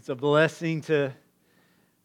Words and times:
it's 0.00 0.08
a 0.08 0.14
blessing 0.14 0.80
to, 0.80 1.12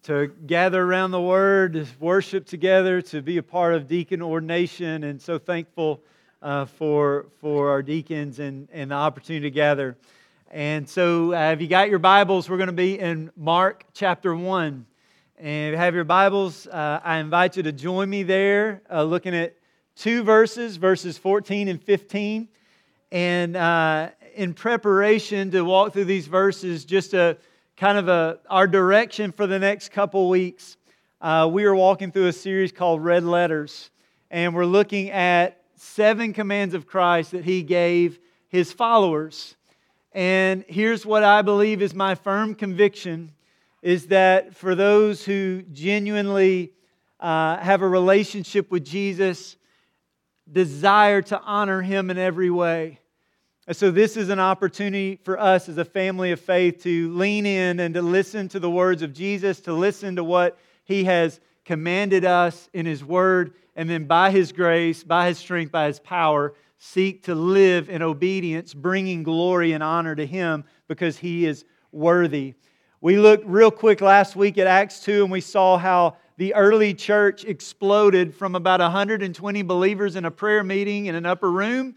to 0.03 0.27
gather 0.45 0.83
around 0.83 1.11
the 1.11 1.21
Word, 1.21 1.87
worship 2.01 2.45
together, 2.45 3.01
to 3.03 3.21
be 3.21 3.37
a 3.37 3.41
part 3.41 3.73
of 3.73 3.87
deacon 3.87 4.21
ordination, 4.21 5.05
and 5.05 5.21
so 5.21 5.39
thankful 5.39 6.03
uh, 6.41 6.65
for, 6.65 7.27
for 7.39 7.69
our 7.69 7.81
deacons 7.81 8.39
and, 8.39 8.67
and 8.73 8.91
the 8.91 8.95
opportunity 8.95 9.49
to 9.49 9.49
gather. 9.49 9.95
And 10.51 10.89
so, 10.89 11.33
uh, 11.33 11.53
if 11.53 11.61
you 11.61 11.69
got 11.69 11.89
your 11.89 11.99
Bibles, 11.99 12.49
we're 12.49 12.57
going 12.57 12.67
to 12.67 12.73
be 12.73 12.99
in 12.99 13.31
Mark 13.37 13.85
chapter 13.93 14.35
1. 14.35 14.85
And 15.37 15.67
if 15.67 15.71
you 15.71 15.77
have 15.77 15.95
your 15.95 16.03
Bibles, 16.03 16.67
uh, 16.67 16.99
I 17.01 17.19
invite 17.19 17.55
you 17.55 17.63
to 17.63 17.71
join 17.71 18.09
me 18.09 18.23
there, 18.23 18.81
uh, 18.91 19.03
looking 19.03 19.33
at 19.33 19.55
two 19.95 20.23
verses, 20.23 20.75
verses 20.75 21.17
14 21.17 21.69
and 21.69 21.81
15. 21.81 22.49
And 23.13 23.55
uh, 23.55 24.09
in 24.35 24.53
preparation 24.53 25.49
to 25.51 25.61
walk 25.61 25.93
through 25.93 26.05
these 26.05 26.27
verses, 26.27 26.83
just 26.83 27.13
a 27.13 27.37
kind 27.77 27.97
of 27.97 28.07
a, 28.07 28.39
our 28.49 28.67
direction 28.67 29.31
for 29.31 29.47
the 29.47 29.59
next 29.59 29.91
couple 29.91 30.29
weeks, 30.29 30.77
uh, 31.19 31.49
we 31.51 31.65
are 31.65 31.75
walking 31.75 32.11
through 32.11 32.27
a 32.27 32.33
series 32.33 32.71
called 32.71 33.03
Red 33.03 33.23
Letters. 33.23 33.89
And 34.31 34.55
we're 34.55 34.65
looking 34.65 35.09
at 35.11 35.61
seven 35.75 36.31
commands 36.31 36.73
of 36.73 36.87
Christ 36.87 37.31
that 37.31 37.43
he 37.43 37.63
gave 37.63 38.19
his 38.47 38.71
followers. 38.71 39.57
And 40.13 40.63
here's 40.69 41.05
what 41.05 41.23
I 41.23 41.41
believe 41.41 41.81
is 41.81 41.93
my 41.93 42.15
firm 42.15 42.55
conviction 42.55 43.33
is 43.81 44.07
that 44.07 44.55
for 44.55 44.73
those 44.73 45.25
who 45.25 45.61
genuinely 45.73 46.71
uh, 47.19 47.57
have 47.57 47.81
a 47.81 47.87
relationship 47.87 48.71
with 48.71 48.85
Jesus, 48.85 49.57
desire 50.49 51.21
to 51.23 51.39
honor 51.41 51.81
him 51.81 52.09
in 52.09 52.17
every 52.17 52.49
way, 52.49 52.99
and 53.67 53.75
so, 53.75 53.89
this 53.89 54.15
is 54.15 54.29
an 54.29 54.39
opportunity 54.39 55.19
for 55.23 55.39
us 55.39 55.67
as 55.67 55.79
a 55.79 55.85
family 55.85 56.31
of 56.31 56.39
faith 56.39 56.83
to 56.83 57.11
lean 57.13 57.47
in 57.47 57.79
and 57.79 57.95
to 57.95 58.01
listen 58.03 58.47
to 58.49 58.59
the 58.59 58.69
words 58.69 59.01
of 59.01 59.11
Jesus, 59.11 59.59
to 59.61 59.73
listen 59.73 60.17
to 60.17 60.23
what 60.23 60.59
he 60.83 61.05
has 61.05 61.39
commanded 61.63 62.25
us 62.25 62.69
in 62.73 62.85
his 62.85 63.03
word, 63.03 63.55
and 63.75 63.89
then 63.89 64.05
by 64.05 64.29
his 64.29 64.51
grace, 64.51 65.03
by 65.03 65.29
his 65.29 65.39
strength, 65.39 65.71
by 65.71 65.87
his 65.87 65.99
power, 65.99 66.53
seek 66.77 67.23
to 67.23 67.33
live 67.33 67.89
in 67.89 68.03
obedience, 68.03 68.71
bringing 68.71 69.23
glory 69.23 69.71
and 69.71 69.81
honor 69.81 70.15
to 70.15 70.27
him 70.27 70.63
because 70.87 71.17
he 71.17 71.47
is 71.47 71.65
worthy. 71.91 72.53
We 73.01 73.17
looked 73.17 73.47
real 73.47 73.71
quick 73.71 73.99
last 73.99 74.35
week 74.35 74.59
at 74.59 74.67
Acts 74.67 74.99
2 74.99 75.23
and 75.23 75.31
we 75.31 75.41
saw 75.41 75.79
how 75.79 76.17
the 76.37 76.53
early 76.53 76.93
church 76.93 77.45
exploded 77.45 78.35
from 78.35 78.53
about 78.53 78.79
120 78.79 79.63
believers 79.63 80.15
in 80.15 80.25
a 80.25 80.31
prayer 80.31 80.63
meeting 80.63 81.07
in 81.07 81.15
an 81.15 81.25
upper 81.25 81.51
room 81.51 81.95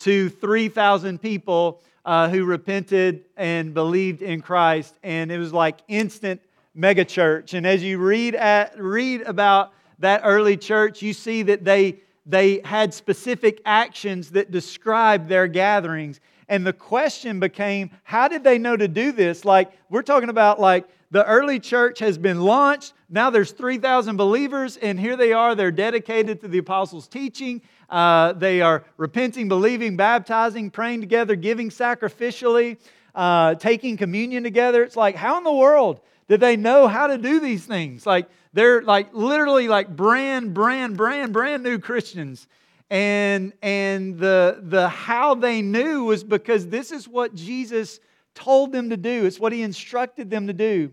to 0.00 0.28
3,000 0.28 1.20
people 1.20 1.80
uh, 2.04 2.28
who 2.28 2.44
repented 2.44 3.24
and 3.36 3.74
believed 3.74 4.22
in 4.22 4.40
Christ. 4.40 4.94
And 5.02 5.30
it 5.30 5.38
was 5.38 5.52
like 5.52 5.78
instant 5.88 6.40
megachurch. 6.76 7.54
And 7.54 7.66
as 7.66 7.82
you 7.82 7.98
read, 7.98 8.34
at, 8.34 8.78
read 8.78 9.22
about 9.22 9.72
that 9.98 10.22
early 10.24 10.56
church, 10.56 11.02
you 11.02 11.12
see 11.12 11.42
that 11.42 11.64
they, 11.64 12.00
they 12.26 12.60
had 12.64 12.94
specific 12.94 13.60
actions 13.64 14.30
that 14.30 14.50
described 14.50 15.28
their 15.28 15.46
gatherings. 15.46 16.20
And 16.48 16.66
the 16.66 16.72
question 16.72 17.38
became, 17.38 17.90
how 18.02 18.28
did 18.28 18.42
they 18.42 18.58
know 18.58 18.76
to 18.76 18.88
do 18.88 19.12
this? 19.12 19.44
Like, 19.44 19.70
we're 19.88 20.02
talking 20.02 20.30
about 20.30 20.58
like 20.58 20.88
the 21.10 21.24
early 21.26 21.58
church 21.60 21.98
has 21.98 22.18
been 22.18 22.40
launched. 22.40 22.92
Now 23.08 23.30
there's 23.30 23.52
3,000 23.52 24.16
believers, 24.16 24.76
and 24.76 24.98
here 24.98 25.16
they 25.16 25.32
are. 25.32 25.54
They're 25.54 25.72
dedicated 25.72 26.40
to 26.40 26.48
the 26.48 26.58
apostles' 26.58 27.08
teaching. 27.08 27.62
Uh, 27.90 28.32
they 28.32 28.60
are 28.60 28.84
repenting, 28.96 29.48
believing, 29.48 29.96
baptizing, 29.96 30.70
praying 30.70 31.00
together, 31.00 31.34
giving 31.34 31.70
sacrificially, 31.70 32.78
uh, 33.14 33.56
taking 33.56 33.96
communion 33.96 34.44
together. 34.44 34.84
It's 34.84 34.96
like, 34.96 35.16
how 35.16 35.38
in 35.38 35.44
the 35.44 35.52
world 35.52 36.00
did 36.28 36.40
they 36.40 36.56
know 36.56 36.86
how 36.86 37.08
to 37.08 37.18
do 37.18 37.40
these 37.40 37.66
things? 37.66 38.06
Like, 38.06 38.28
they're 38.52 38.82
like 38.82 39.12
literally 39.12 39.68
like 39.68 39.94
brand, 39.94 40.54
brand, 40.54 40.96
brand, 40.96 41.32
brand 41.32 41.62
new 41.62 41.78
Christians. 41.78 42.46
And, 42.88 43.52
and 43.62 44.18
the, 44.18 44.60
the 44.62 44.88
how 44.88 45.34
they 45.34 45.62
knew 45.62 46.04
was 46.04 46.24
because 46.24 46.68
this 46.68 46.90
is 46.92 47.08
what 47.08 47.34
Jesus 47.34 48.00
told 48.34 48.72
them 48.72 48.90
to 48.90 48.96
do, 48.96 49.26
it's 49.26 49.40
what 49.40 49.52
he 49.52 49.62
instructed 49.62 50.30
them 50.30 50.46
to 50.46 50.52
do. 50.52 50.92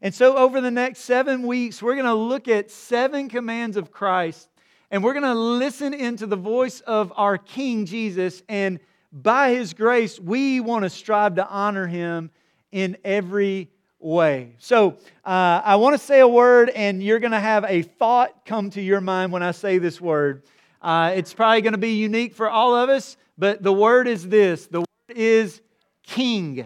And 0.00 0.14
so, 0.14 0.36
over 0.36 0.60
the 0.60 0.70
next 0.70 1.00
seven 1.00 1.42
weeks, 1.46 1.82
we're 1.82 1.94
going 1.94 2.06
to 2.06 2.14
look 2.14 2.46
at 2.46 2.70
seven 2.70 3.28
commands 3.28 3.76
of 3.76 3.90
Christ 3.90 4.47
and 4.90 5.04
we're 5.04 5.12
going 5.12 5.24
to 5.24 5.34
listen 5.34 5.92
into 5.92 6.26
the 6.26 6.36
voice 6.36 6.80
of 6.80 7.12
our 7.16 7.36
King 7.36 7.84
Jesus. 7.84 8.42
And 8.48 8.80
by 9.12 9.50
his 9.50 9.74
grace, 9.74 10.18
we 10.18 10.60
want 10.60 10.84
to 10.84 10.90
strive 10.90 11.34
to 11.36 11.46
honor 11.46 11.86
him 11.86 12.30
in 12.72 12.96
every 13.04 13.70
way. 13.98 14.54
So 14.58 14.96
uh, 15.24 15.62
I 15.64 15.76
want 15.76 15.98
to 15.98 16.04
say 16.04 16.20
a 16.20 16.28
word, 16.28 16.70
and 16.70 17.02
you're 17.02 17.18
going 17.18 17.32
to 17.32 17.40
have 17.40 17.64
a 17.64 17.82
thought 17.82 18.46
come 18.46 18.70
to 18.70 18.80
your 18.80 19.00
mind 19.00 19.32
when 19.32 19.42
I 19.42 19.50
say 19.50 19.78
this 19.78 20.00
word. 20.00 20.42
Uh, 20.80 21.12
it's 21.14 21.34
probably 21.34 21.60
going 21.60 21.72
to 21.72 21.78
be 21.78 21.94
unique 21.94 22.34
for 22.34 22.48
all 22.48 22.74
of 22.74 22.88
us, 22.88 23.16
but 23.36 23.62
the 23.62 23.72
word 23.72 24.06
is 24.06 24.28
this 24.28 24.66
the 24.66 24.80
word 24.80 25.16
is 25.16 25.60
king. 26.02 26.60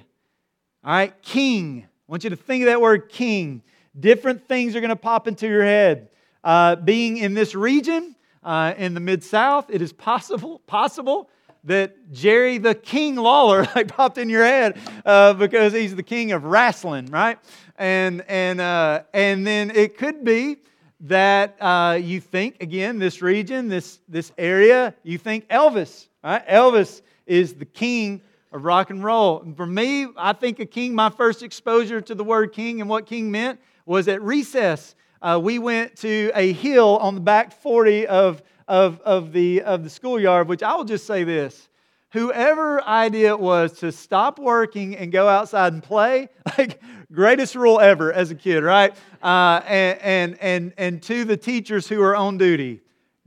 All 0.84 0.92
right, 0.92 1.22
king. 1.22 1.84
I 1.86 2.12
want 2.12 2.24
you 2.24 2.30
to 2.30 2.36
think 2.36 2.62
of 2.62 2.66
that 2.66 2.80
word 2.80 3.08
king. 3.08 3.62
Different 3.98 4.46
things 4.46 4.76
are 4.76 4.80
going 4.80 4.90
to 4.90 4.96
pop 4.96 5.26
into 5.26 5.48
your 5.48 5.64
head. 5.64 6.08
Uh, 6.44 6.76
being 6.76 7.16
in 7.16 7.34
this 7.34 7.54
region, 7.54 8.16
uh, 8.42 8.74
in 8.76 8.94
the 8.94 9.00
Mid 9.00 9.22
South, 9.22 9.70
it 9.70 9.80
is 9.80 9.92
possible, 9.92 10.58
possible 10.66 11.30
that 11.64 12.10
Jerry 12.12 12.58
the 12.58 12.74
King 12.74 13.16
Lawler 13.16 13.68
like 13.74 13.88
popped 13.88 14.18
in 14.18 14.28
your 14.28 14.44
head 14.44 14.78
uh, 15.04 15.32
because 15.34 15.72
he's 15.72 15.94
the 15.94 16.02
king 16.02 16.32
of 16.32 16.44
wrestling, 16.44 17.06
right? 17.06 17.38
And, 17.76 18.24
and, 18.28 18.60
uh, 18.60 19.02
and 19.14 19.46
then 19.46 19.70
it 19.70 19.96
could 19.96 20.24
be 20.24 20.56
that 21.02 21.56
uh, 21.60 21.98
you 22.00 22.20
think, 22.20 22.62
again, 22.62 22.98
this 22.98 23.22
region, 23.22 23.68
this, 23.68 24.00
this 24.08 24.32
area, 24.38 24.94
you 25.02 25.18
think 25.18 25.48
Elvis, 25.48 26.08
right? 26.22 26.46
Elvis 26.46 27.02
is 27.26 27.54
the 27.54 27.64
king 27.64 28.20
of 28.52 28.64
rock 28.64 28.90
and 28.90 29.02
roll. 29.02 29.40
And 29.40 29.56
for 29.56 29.66
me, 29.66 30.06
I 30.16 30.32
think 30.32 30.60
a 30.60 30.66
king, 30.66 30.94
my 30.94 31.10
first 31.10 31.42
exposure 31.42 32.00
to 32.00 32.14
the 32.14 32.24
word 32.24 32.52
king 32.52 32.80
and 32.80 32.88
what 32.88 33.06
king 33.06 33.30
meant 33.30 33.60
was 33.86 34.08
at 34.08 34.22
recess 34.22 34.94
uh, 35.22 35.40
we 35.42 35.58
went 35.58 35.96
to 35.96 36.32
a 36.34 36.52
hill 36.52 36.98
on 36.98 37.14
the 37.14 37.20
back 37.20 37.52
40 37.52 38.08
of, 38.08 38.42
of, 38.66 39.00
of, 39.00 39.32
the, 39.32 39.62
of 39.62 39.84
the 39.84 39.90
schoolyard, 39.90 40.48
which 40.48 40.62
I 40.62 40.74
will 40.74 40.84
just 40.84 41.06
say 41.06 41.24
this. 41.24 41.68
Whoever 42.10 42.82
idea 42.82 43.28
it 43.28 43.40
was 43.40 43.78
to 43.78 43.90
stop 43.90 44.38
working 44.38 44.96
and 44.96 45.10
go 45.10 45.28
outside 45.28 45.72
and 45.72 45.82
play, 45.82 46.28
like 46.58 46.82
greatest 47.10 47.54
rule 47.54 47.80
ever 47.80 48.12
as 48.12 48.30
a 48.30 48.34
kid, 48.34 48.62
right? 48.62 48.92
Uh, 49.22 49.62
and, 49.66 49.98
and, 50.00 50.38
and, 50.40 50.72
and 50.76 51.02
to 51.04 51.24
the 51.24 51.36
teachers 51.36 51.88
who 51.88 52.02
are 52.02 52.16
on 52.16 52.36
duty, 52.36 52.80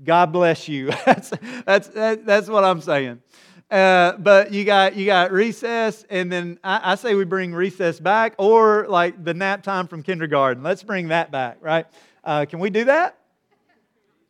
God 0.03 0.31
bless 0.33 0.67
you. 0.67 0.91
that's, 1.05 1.29
that's, 1.65 1.87
that's 1.87 2.47
what 2.47 2.63
I'm 2.63 2.81
saying. 2.81 3.21
Uh, 3.71 4.15
but 4.19 4.53
you 4.53 4.63
got 4.63 4.95
you 4.95 5.07
got 5.07 5.31
recess, 5.31 6.05
and 6.11 6.31
then 6.31 6.59
I, 6.63 6.91
I, 6.91 6.95
say 6.95 7.15
we 7.15 7.25
bring 7.25 7.51
recess 7.51 7.99
back, 7.99 8.35
or 8.37 8.85
like 8.87 9.23
the 9.23 9.33
nap 9.33 9.63
time 9.63 9.87
from 9.87 10.03
kindergarten. 10.03 10.61
Let's 10.61 10.83
bring 10.83 11.07
that 11.07 11.31
back, 11.31 11.57
right? 11.61 11.87
Uh, 12.23 12.45
can 12.45 12.59
we 12.59 12.69
do 12.69 12.85
that? 12.85 13.17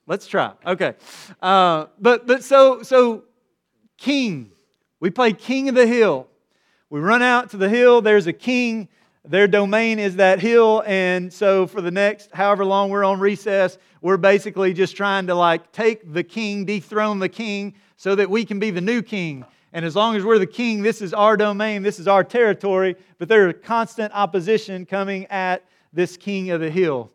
Let's 0.08 0.26
try. 0.28 0.54
Okay, 0.66 0.94
uh, 1.42 1.88
but 2.00 2.26
but 2.26 2.46
so 2.46 2.82
so 2.82 3.24
king, 3.98 4.52
we 5.02 5.10
play 5.10 5.34
king 5.34 5.68
of 5.68 5.76
the 5.76 5.86
hill. 5.86 6.28
We 6.90 7.02
run 7.02 7.22
out 7.22 7.50
to 7.50 7.58
the 7.58 7.68
hill. 7.68 8.02
There's 8.02 8.28
a 8.28 8.34
king. 8.34 8.88
Their 9.26 9.48
domain 9.48 10.00
is 10.00 10.16
that 10.16 10.40
hill, 10.40 10.82
and 10.86 11.34
so 11.34 11.68
for 11.68 11.82
the 11.82 11.92
next 11.92 12.30
however 12.32 12.64
long 12.64 12.90
we're 12.90 13.04
on 13.04 13.20
recess, 13.20 13.78
we're 14.00 14.18
basically 14.18 14.72
just 14.72 14.96
trying 14.96 15.28
to 15.28 15.36
like 15.36 15.74
take 15.74 16.14
the 16.14 16.24
king, 16.24 16.64
dethrone 16.64 17.20
the 17.20 17.28
king, 17.28 17.74
so 17.98 18.16
that 18.16 18.30
we 18.30 18.46
can 18.46 18.60
be 18.60 18.72
the 18.72 18.82
new 18.82 19.02
king. 19.02 19.46
And 19.74 19.84
as 19.84 19.96
long 19.96 20.16
as 20.16 20.24
we're 20.24 20.40
the 20.40 20.48
king, 20.48 20.82
this 20.82 21.02
is 21.02 21.14
our 21.14 21.36
domain, 21.36 21.84
this 21.84 22.00
is 22.00 22.08
our 22.08 22.24
territory, 22.24 22.96
but 23.18 23.28
there's 23.28 23.56
constant 23.64 24.14
opposition 24.14 24.86
coming 24.86 25.26
at 25.28 25.64
this 25.92 26.18
king 26.18 26.52
of 26.52 26.62
the 26.62 26.70
hill. 26.70 27.12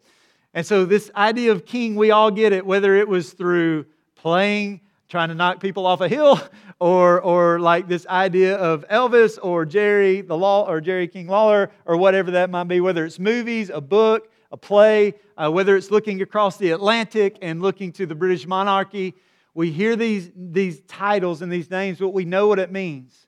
And 0.52 0.66
so, 0.66 0.84
this 0.84 1.10
idea 1.14 1.52
of 1.52 1.64
king, 1.64 1.94
we 1.94 2.10
all 2.10 2.30
get 2.30 2.52
it, 2.52 2.66
whether 2.66 2.96
it 2.96 3.08
was 3.08 3.32
through 3.32 3.86
playing, 4.16 4.80
trying 5.08 5.28
to 5.28 5.34
knock 5.34 5.60
people 5.60 5.86
off 5.86 6.00
a 6.00 6.08
hill, 6.08 6.40
or, 6.80 7.20
or 7.20 7.60
like 7.60 7.86
this 7.86 8.06
idea 8.06 8.56
of 8.56 8.86
Elvis 8.88 9.38
or 9.42 9.64
Jerry 9.64 10.22
the 10.22 10.36
Law 10.36 10.66
or 10.66 10.80
Jerry 10.80 11.06
King 11.06 11.28
Lawler, 11.28 11.70
or 11.84 11.96
whatever 11.96 12.32
that 12.32 12.50
might 12.50 12.64
be, 12.64 12.80
whether 12.80 13.04
it's 13.04 13.18
movies, 13.18 13.70
a 13.70 13.80
book, 13.80 14.30
a 14.50 14.56
play, 14.56 15.14
uh, 15.36 15.50
whether 15.50 15.76
it's 15.76 15.90
looking 15.90 16.20
across 16.20 16.56
the 16.56 16.72
Atlantic 16.72 17.38
and 17.42 17.62
looking 17.62 17.92
to 17.92 18.06
the 18.06 18.14
British 18.14 18.46
monarchy 18.46 19.14
we 19.54 19.72
hear 19.72 19.96
these, 19.96 20.30
these 20.34 20.80
titles 20.82 21.42
and 21.42 21.50
these 21.50 21.70
names, 21.70 21.98
but 21.98 22.10
we 22.10 22.24
know 22.24 22.46
what 22.46 22.58
it 22.58 22.70
means. 22.70 23.26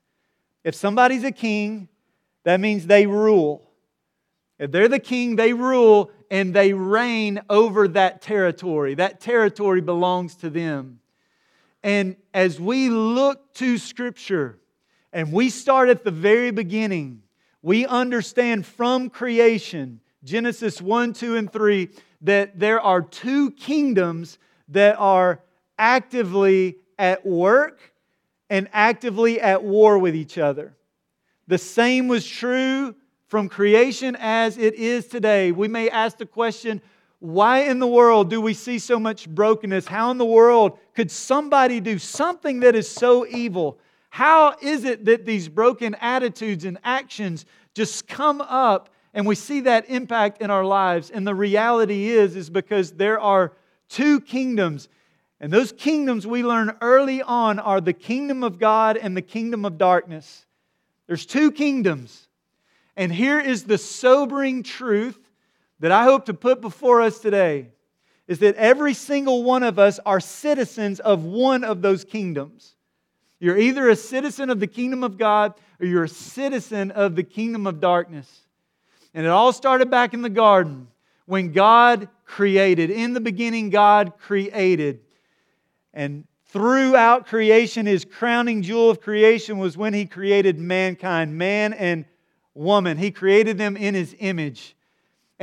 If 0.63 0.75
somebody's 0.75 1.23
a 1.23 1.31
king, 1.31 1.89
that 2.43 2.59
means 2.59 2.85
they 2.85 3.05
rule. 3.05 3.69
If 4.59 4.71
they're 4.71 4.87
the 4.87 4.99
king, 4.99 5.35
they 5.35 5.53
rule 5.53 6.11
and 6.31 6.53
they 6.53 6.73
reign 6.73 7.41
over 7.49 7.87
that 7.89 8.21
territory. 8.21 8.95
That 8.95 9.19
territory 9.19 9.81
belongs 9.81 10.35
to 10.37 10.49
them. 10.49 10.99
And 11.83 12.15
as 12.33 12.59
we 12.59 12.89
look 12.89 13.53
to 13.55 13.77
Scripture 13.77 14.59
and 15.11 15.33
we 15.33 15.49
start 15.49 15.89
at 15.89 16.03
the 16.03 16.11
very 16.11 16.51
beginning, 16.51 17.23
we 17.61 17.85
understand 17.85 18.65
from 18.65 19.09
creation, 19.09 19.99
Genesis 20.23 20.81
1, 20.81 21.13
2, 21.13 21.35
and 21.35 21.51
3, 21.51 21.89
that 22.21 22.57
there 22.57 22.79
are 22.79 23.01
two 23.01 23.51
kingdoms 23.51 24.37
that 24.69 24.95
are 24.97 25.41
actively 25.77 26.77
at 26.97 27.25
work 27.25 27.79
and 28.49 28.69
actively 28.73 29.41
at 29.41 29.63
war 29.63 29.97
with 29.97 30.15
each 30.15 30.37
other. 30.37 30.75
The 31.47 31.57
same 31.57 32.07
was 32.07 32.25
true 32.25 32.95
from 33.27 33.49
creation 33.49 34.15
as 34.19 34.57
it 34.57 34.75
is 34.75 35.07
today. 35.07 35.51
We 35.51 35.67
may 35.67 35.89
ask 35.89 36.17
the 36.17 36.25
question 36.25 36.81
why 37.23 37.59
in 37.59 37.79
the 37.79 37.87
world 37.87 38.29
do 38.29 38.41
we 38.41 38.53
see 38.53 38.77
so 38.79 38.99
much 38.99 39.29
brokenness? 39.29 39.87
How 39.87 40.11
in 40.11 40.17
the 40.17 40.25
world 40.25 40.77
could 40.93 41.09
somebody 41.09 41.79
do 41.79 41.97
something 41.97 42.59
that 42.59 42.75
is 42.75 42.89
so 42.89 43.25
evil? 43.25 43.79
How 44.09 44.55
is 44.61 44.83
it 44.83 45.05
that 45.05 45.25
these 45.25 45.47
broken 45.47 45.95
attitudes 46.01 46.65
and 46.65 46.77
actions 46.83 47.45
just 47.73 48.07
come 48.09 48.41
up 48.41 48.89
and 49.13 49.25
we 49.25 49.35
see 49.35 49.61
that 49.61 49.89
impact 49.89 50.41
in 50.41 50.51
our 50.51 50.65
lives? 50.65 51.09
And 51.11 51.25
the 51.25 51.33
reality 51.33 52.09
is 52.09 52.35
is 52.35 52.49
because 52.49 52.91
there 52.91 53.21
are 53.21 53.53
two 53.87 54.19
kingdoms. 54.19 54.89
And 55.43 55.51
those 55.51 55.73
kingdoms 55.73 56.25
we 56.25 56.41
learn 56.41 56.73
early 56.79 57.21
on 57.21 57.59
are 57.59 57.81
the 57.81 57.91
kingdom 57.91 58.45
of 58.45 58.59
God 58.59 58.95
and 58.95 59.15
the 59.15 59.21
kingdom 59.21 59.65
of 59.65 59.77
darkness. 59.77 60.45
There's 61.05 61.25
two 61.25 61.51
kingdoms. 61.51 62.29
And 62.95 63.11
here 63.11 63.41
is 63.41 63.65
the 63.65 63.77
sobering 63.77 64.63
truth 64.63 65.19
that 65.81 65.91
I 65.91 66.05
hope 66.05 66.27
to 66.27 66.33
put 66.33 66.61
before 66.61 67.01
us 67.01 67.19
today 67.19 67.71
is 68.25 68.39
that 68.39 68.55
every 68.55 68.93
single 68.93 69.43
one 69.43 69.63
of 69.63 69.77
us 69.77 69.99
are 70.05 70.21
citizens 70.21 71.01
of 71.01 71.25
one 71.25 71.65
of 71.65 71.81
those 71.81 72.05
kingdoms. 72.05 72.75
You're 73.41 73.57
either 73.57 73.89
a 73.89 73.97
citizen 73.97 74.49
of 74.49 74.61
the 74.61 74.67
kingdom 74.67 75.03
of 75.03 75.17
God 75.17 75.55
or 75.81 75.85
you're 75.85 76.05
a 76.05 76.07
citizen 76.07 76.89
of 76.91 77.17
the 77.17 77.23
kingdom 77.23 77.67
of 77.67 77.81
darkness. 77.81 78.47
And 79.13 79.25
it 79.25 79.29
all 79.29 79.51
started 79.51 79.91
back 79.91 80.13
in 80.13 80.21
the 80.21 80.29
garden 80.29 80.87
when 81.25 81.51
God 81.51 82.07
created. 82.23 82.91
In 82.91 83.11
the 83.11 83.19
beginning, 83.19 83.71
God 83.71 84.13
created. 84.17 85.01
And 85.93 86.25
throughout 86.47 87.27
creation, 87.27 87.85
his 87.85 88.05
crowning 88.05 88.61
jewel 88.61 88.89
of 88.89 89.01
creation 89.01 89.57
was 89.57 89.77
when 89.77 89.93
he 89.93 90.05
created 90.05 90.59
mankind, 90.59 91.37
man 91.37 91.73
and 91.73 92.05
woman. 92.53 92.97
He 92.97 93.11
created 93.11 93.57
them 93.57 93.77
in 93.77 93.93
his 93.93 94.15
image 94.19 94.75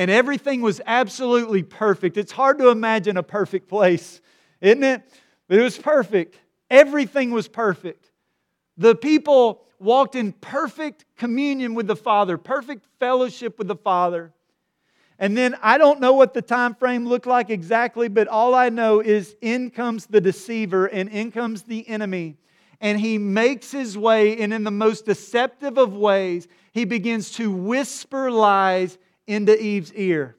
and 0.01 0.11
everything 0.11 0.63
was 0.63 0.81
absolutely 0.87 1.63
perfect. 1.63 2.17
It's 2.17 2.33
hard 2.33 2.59
to 2.59 2.69
imagine 2.69 3.19
a 3.19 3.23
perfect 3.23 3.69
place, 3.69 4.23
isn't 4.63 4.83
it? 4.83 5.03
But 5.47 5.59
it 5.59 5.63
was 5.63 5.77
perfect. 5.77 6.39
Everything 6.71 7.33
was 7.33 7.49
perfect. 7.49 8.11
The 8.77 8.95
people 8.95 9.67
walked 9.79 10.15
in 10.15 10.33
perfect 10.33 11.05
communion 11.17 11.75
with 11.75 11.87
the 11.87 11.97
Father, 11.97 12.39
perfect 12.39 12.87
fellowship 12.99 13.59
with 13.59 13.69
the 13.69 13.77
Father. 13.77 14.33
And 15.21 15.37
then 15.37 15.55
I 15.61 15.77
don't 15.77 16.01
know 16.01 16.15
what 16.15 16.33
the 16.33 16.41
time 16.41 16.75
frame 16.75 17.07
looked 17.07 17.27
like 17.27 17.51
exactly, 17.51 18.09
but 18.09 18.27
all 18.27 18.55
I 18.55 18.71
know 18.71 19.01
is 19.01 19.37
in 19.43 19.71
comes 19.71 20.07
the 20.07 20.21
deceiver 20.21 20.87
and 20.87 21.11
in 21.11 21.31
comes 21.31 21.63
the 21.63 21.87
enemy. 21.87 22.39
And 22.81 22.99
he 22.99 23.19
makes 23.19 23.71
his 23.71 23.99
way, 23.99 24.41
and 24.41 24.55
in 24.55 24.65
the 24.65 24.71
most 24.71 25.05
deceptive 25.05 25.77
of 25.77 25.93
ways, 25.95 26.49
he 26.73 26.87
begins 26.87 27.33
to 27.33 27.53
whisper 27.53 28.31
lies 28.31 28.97
into 29.27 29.63
Eve's 29.63 29.93
ear. 29.93 30.37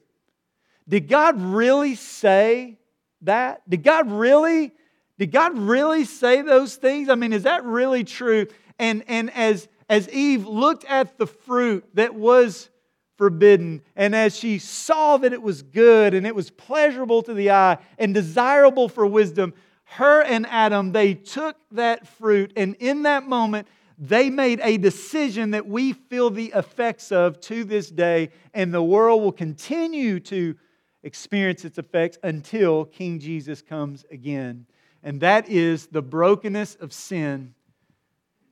Did 0.88 1.08
God 1.08 1.40
really 1.40 1.94
say 1.94 2.78
that? 3.20 3.62
Did 3.70 3.84
God 3.84 4.10
really? 4.10 4.72
Did 5.16 5.30
God 5.30 5.56
really 5.56 6.04
say 6.04 6.42
those 6.42 6.74
things? 6.74 7.08
I 7.08 7.14
mean, 7.14 7.32
is 7.32 7.44
that 7.44 7.64
really 7.64 8.02
true? 8.02 8.48
And, 8.80 9.04
and 9.06 9.30
as, 9.30 9.68
as 9.88 10.08
Eve 10.08 10.44
looked 10.44 10.84
at 10.86 11.18
the 11.18 11.28
fruit 11.28 11.84
that 11.94 12.16
was 12.16 12.68
forbidden, 13.16 13.82
and 13.94 14.14
as 14.14 14.36
she 14.36 14.58
saw 14.58 15.16
that 15.18 15.32
it 15.32 15.42
was 15.42 15.62
good 15.62 16.14
and 16.14 16.26
it 16.26 16.34
was 16.34 16.50
pleasurable 16.50 17.22
to 17.22 17.34
the 17.34 17.50
eye 17.50 17.78
and 17.98 18.14
desirable 18.14 18.88
for 18.88 19.06
wisdom, 19.06 19.54
her 19.84 20.22
and 20.22 20.46
Adam, 20.46 20.92
they 20.92 21.14
took 21.14 21.56
that 21.72 22.06
fruit, 22.06 22.52
and 22.56 22.74
in 22.76 23.02
that 23.02 23.28
moment, 23.28 23.68
they 23.98 24.30
made 24.30 24.58
a 24.62 24.78
decision 24.78 25.50
that 25.50 25.66
we 25.66 25.92
feel 25.92 26.30
the 26.30 26.52
effects 26.56 27.12
of 27.12 27.40
to 27.42 27.62
this 27.64 27.90
day, 27.90 28.30
and 28.54 28.72
the 28.72 28.82
world 28.82 29.22
will 29.22 29.32
continue 29.32 30.18
to 30.20 30.56
experience 31.02 31.64
its 31.64 31.78
effects 31.78 32.18
until 32.22 32.86
King 32.86 33.18
Jesus 33.18 33.60
comes 33.60 34.04
again. 34.10 34.66
And 35.02 35.20
that 35.20 35.48
is 35.48 35.86
the 35.88 36.02
brokenness 36.02 36.76
of 36.76 36.92
sin. 36.92 37.54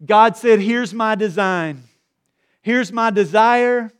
God 0.04 0.36
said, 0.36 0.60
Here's 0.60 0.92
my 0.92 1.14
design, 1.14 1.84
here's 2.62 2.92
my 2.92 3.10
desire, 3.10 3.92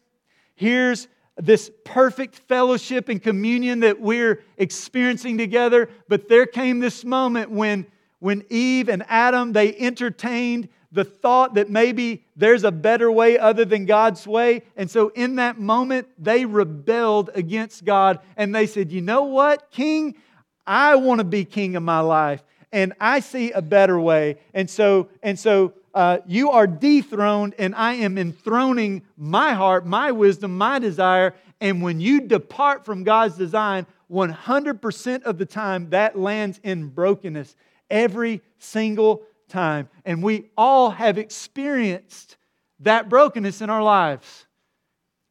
here's 0.60 1.08
this 1.38 1.70
perfect 1.84 2.36
fellowship 2.36 3.08
and 3.08 3.22
communion 3.22 3.80
that 3.80 3.98
we're 3.98 4.42
experiencing 4.58 5.38
together. 5.38 5.88
But 6.06 6.28
there 6.28 6.44
came 6.44 6.80
this 6.80 7.02
moment 7.02 7.50
when, 7.50 7.86
when 8.18 8.44
Eve 8.50 8.90
and 8.90 9.02
Adam, 9.08 9.54
they 9.54 9.74
entertained 9.74 10.68
the 10.92 11.04
thought 11.04 11.54
that 11.54 11.70
maybe 11.70 12.26
there's 12.36 12.64
a 12.64 12.70
better 12.70 13.10
way 13.10 13.38
other 13.38 13.64
than 13.64 13.86
God's 13.86 14.26
way. 14.26 14.64
And 14.76 14.90
so 14.90 15.08
in 15.14 15.36
that 15.36 15.58
moment, 15.58 16.08
they 16.18 16.44
rebelled 16.44 17.30
against 17.34 17.86
God 17.86 18.18
and 18.36 18.54
they 18.54 18.66
said, 18.66 18.92
You 18.92 19.00
know 19.00 19.22
what, 19.22 19.70
King? 19.70 20.14
I 20.66 20.96
want 20.96 21.20
to 21.20 21.24
be 21.24 21.46
king 21.46 21.74
of 21.74 21.82
my 21.82 22.00
life 22.00 22.42
and 22.70 22.92
I 23.00 23.20
see 23.20 23.50
a 23.52 23.62
better 23.62 23.98
way. 23.98 24.36
And 24.54 24.68
so, 24.68 25.08
and 25.22 25.38
so 25.38 25.72
uh, 25.94 26.18
you 26.26 26.50
are 26.50 26.66
dethroned 26.66 27.54
and 27.58 27.74
I 27.74 27.94
am 27.94 28.18
enthroning 28.18 29.02
my 29.16 29.54
heart, 29.54 29.86
my 29.86 30.12
wisdom, 30.12 30.56
my 30.56 30.78
desire. 30.78 31.34
And 31.60 31.82
when 31.82 32.00
you 32.00 32.20
depart 32.20 32.84
from 32.84 33.04
God's 33.04 33.36
design, 33.36 33.86
100% 34.10 35.22
of 35.22 35.38
the 35.38 35.46
time 35.46 35.90
that 35.90 36.18
lands 36.18 36.60
in 36.62 36.88
brokenness 36.88 37.54
every 37.88 38.40
single 38.58 39.22
time. 39.48 39.88
And 40.04 40.22
we 40.22 40.50
all 40.56 40.90
have 40.90 41.18
experienced 41.18 42.36
that 42.80 43.08
brokenness 43.08 43.60
in 43.60 43.70
our 43.70 43.82
lives. 43.82 44.46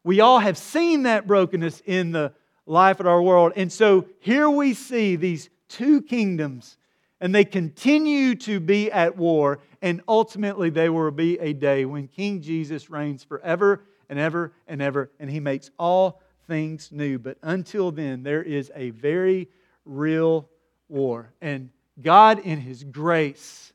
We 0.03 0.19
all 0.21 0.39
have 0.39 0.57
seen 0.57 1.03
that 1.03 1.27
brokenness 1.27 1.81
in 1.85 2.11
the 2.11 2.33
life 2.65 2.99
of 2.99 3.07
our 3.07 3.21
world. 3.21 3.53
And 3.55 3.71
so 3.71 4.05
here 4.19 4.49
we 4.49 4.73
see 4.73 5.15
these 5.15 5.49
two 5.67 6.01
kingdoms, 6.01 6.77
and 7.21 7.33
they 7.33 7.45
continue 7.45 8.35
to 8.35 8.59
be 8.59 8.91
at 8.91 9.17
war. 9.17 9.59
And 9.81 10.01
ultimately, 10.07 10.69
there 10.69 10.93
will 10.93 11.11
be 11.11 11.39
a 11.39 11.53
day 11.53 11.85
when 11.85 12.07
King 12.07 12.41
Jesus 12.41 12.89
reigns 12.89 13.23
forever 13.23 13.83
and 14.09 14.17
ever 14.17 14.53
and 14.67 14.81
ever, 14.81 15.11
and 15.19 15.29
he 15.29 15.39
makes 15.39 15.69
all 15.77 16.21
things 16.47 16.91
new. 16.91 17.19
But 17.19 17.37
until 17.41 17.91
then, 17.91 18.23
there 18.23 18.43
is 18.43 18.71
a 18.75 18.89
very 18.91 19.49
real 19.85 20.49
war. 20.87 21.33
And 21.41 21.69
God, 22.01 22.39
in 22.39 22.59
his 22.59 22.83
grace, 22.83 23.69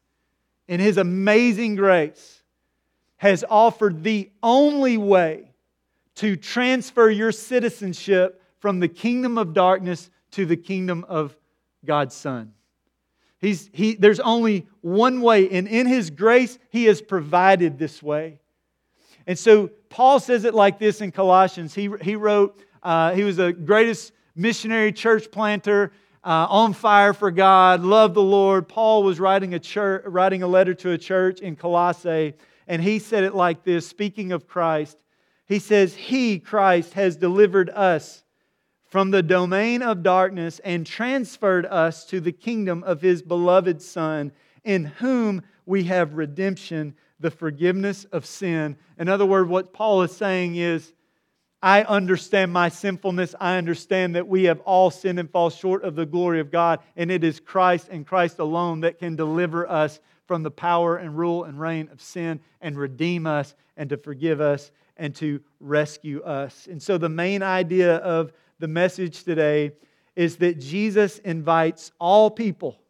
in 0.69 0.81
His 0.81 0.97
amazing 0.97 1.77
grace, 1.77 2.43
has 3.17 3.45
offered 3.49 4.03
the 4.03 4.31
only 4.43 4.97
way 4.97 5.51
to 6.17 6.37
transfer 6.37 7.11
your 7.11 7.33
citizenship 7.33 8.43
from 8.59 8.81
the 8.81 8.89
kingdom 8.89 9.37
of 9.37 9.53
darkness 9.53 10.11
to 10.33 10.47
the 10.47 10.57
kingdom 10.57 11.05
of 11.09 11.37
God's 11.85 12.15
Son. 12.15 12.53
He's, 13.45 13.71
he, 13.73 13.95
there's 13.95 14.21
only 14.21 14.67
one 14.81 15.21
way, 15.21 15.51
and 15.51 15.69
in 15.69 15.87
His 15.87 16.11
grace, 16.11 16.59
He 16.71 16.85
has 16.85 17.03
provided 17.03 17.79
this 17.79 18.03
way. 18.03 18.41
And 19.27 19.39
so 19.39 19.71
Paul 19.89 20.21
says 20.21 20.45
it 20.45 20.55
like 20.55 20.79
this 20.79 21.01
in 21.01 21.13
Colossians. 21.13 21.75
He, 21.75 21.91
he 22.03 22.17
wrote, 22.17 22.61
uh, 22.83 23.13
he 23.15 23.23
was 23.23 23.37
the 23.37 23.53
greatest 23.53 24.13
missionary 24.35 24.93
church 24.93 25.31
planter 25.31 25.93
uh, 26.25 26.47
on 26.49 26.73
fire 26.73 27.13
for 27.13 27.31
God, 27.31 27.83
love 27.83 28.15
the 28.15 28.23
Lord. 28.23 28.67
Paul 28.67 29.03
was 29.03 29.21
writing 29.21 29.55
a, 29.55 29.59
church, 29.59 30.05
writing 30.07 30.43
a 30.43 30.47
letter 30.47 30.75
to 30.75 30.93
a 30.93 30.99
church 30.99 31.41
in 31.41 31.55
Colossae, 31.55 32.35
and 32.67 32.83
he 32.83 32.99
said 32.99 33.25
it 33.25 33.35
like 33.35 33.63
this 33.63 33.87
speaking 33.87 34.33
of 34.33 34.47
Christ. 34.47 34.97
He 35.47 35.59
says, 35.59 35.95
He, 35.95 36.39
Christ, 36.39 36.95
has 36.95 37.17
delivered 37.17 37.69
us 37.69 38.24
from 38.95 39.11
the 39.11 39.25
domain 39.25 39.83
of 39.83 40.05
darkness 40.05 40.61
and 40.61 40.87
transferred 40.87 41.67
us 41.67 42.05
to 42.05 42.21
the 42.21 42.31
kingdom 42.31 42.85
of 42.85 43.01
His 43.01 43.23
beloved 43.23 43.83
Son, 43.83 44.31
in 44.63 44.85
whom 44.85 45.43
we 45.67 45.83
have 45.83 46.15
redemption, 46.15 46.95
the 47.19 47.33
forgiveness 47.33 48.05
of 48.13 48.25
sin. 48.25 48.77
In 48.97 49.09
other 49.09 49.27
words, 49.27 49.49
what 49.51 49.73
Paul 49.73 50.03
is 50.03 50.17
saying 50.17 50.55
is, 50.55 50.93
I 51.61 51.83
understand 51.83 52.53
my 52.53 52.69
sinfulness. 52.69 53.35
I 53.41 53.57
understand 53.57 54.15
that 54.15 54.29
we 54.29 54.45
have 54.45 54.61
all 54.61 54.93
sinned 54.93 55.19
and 55.19 55.29
fall 55.29 55.51
short 55.51 55.83
of 55.83 55.97
the 55.97 56.07
glory 56.07 56.39
of 56.39 56.53
God, 56.53 56.79
and 56.95 57.11
it 57.11 57.25
is 57.25 57.41
Christ 57.41 57.89
and 57.91 58.07
Christ 58.07 58.39
alone 58.39 58.83
that 58.83 59.01
can 59.01 59.17
deliver 59.17 59.69
us 59.69 59.99
from 60.29 60.45
the 60.45 60.53
power 60.53 60.99
and 60.99 61.19
rule 61.19 61.43
and 61.43 61.59
reign 61.59 61.89
of 61.91 62.01
sin 62.01 62.39
and 62.61 62.79
redeem 62.79 63.27
us 63.27 63.57
and 63.77 63.91
to 63.91 63.97
forgive 63.97 64.41
us 64.41 64.71
and 64.97 65.17
to 65.17 65.41
rescue 65.59 66.23
us. 66.23 66.69
And 66.71 66.81
so, 66.81 66.97
the 66.97 67.09
main 67.09 67.43
idea 67.43 67.97
of 67.97 68.33
the 68.64 68.68
message 68.68 69.25
today 69.25 69.73
is 70.16 70.37
that 70.37 70.59
Jesus 70.59 71.18
invites 71.18 71.92
all 72.00 72.30
people, 72.30 72.80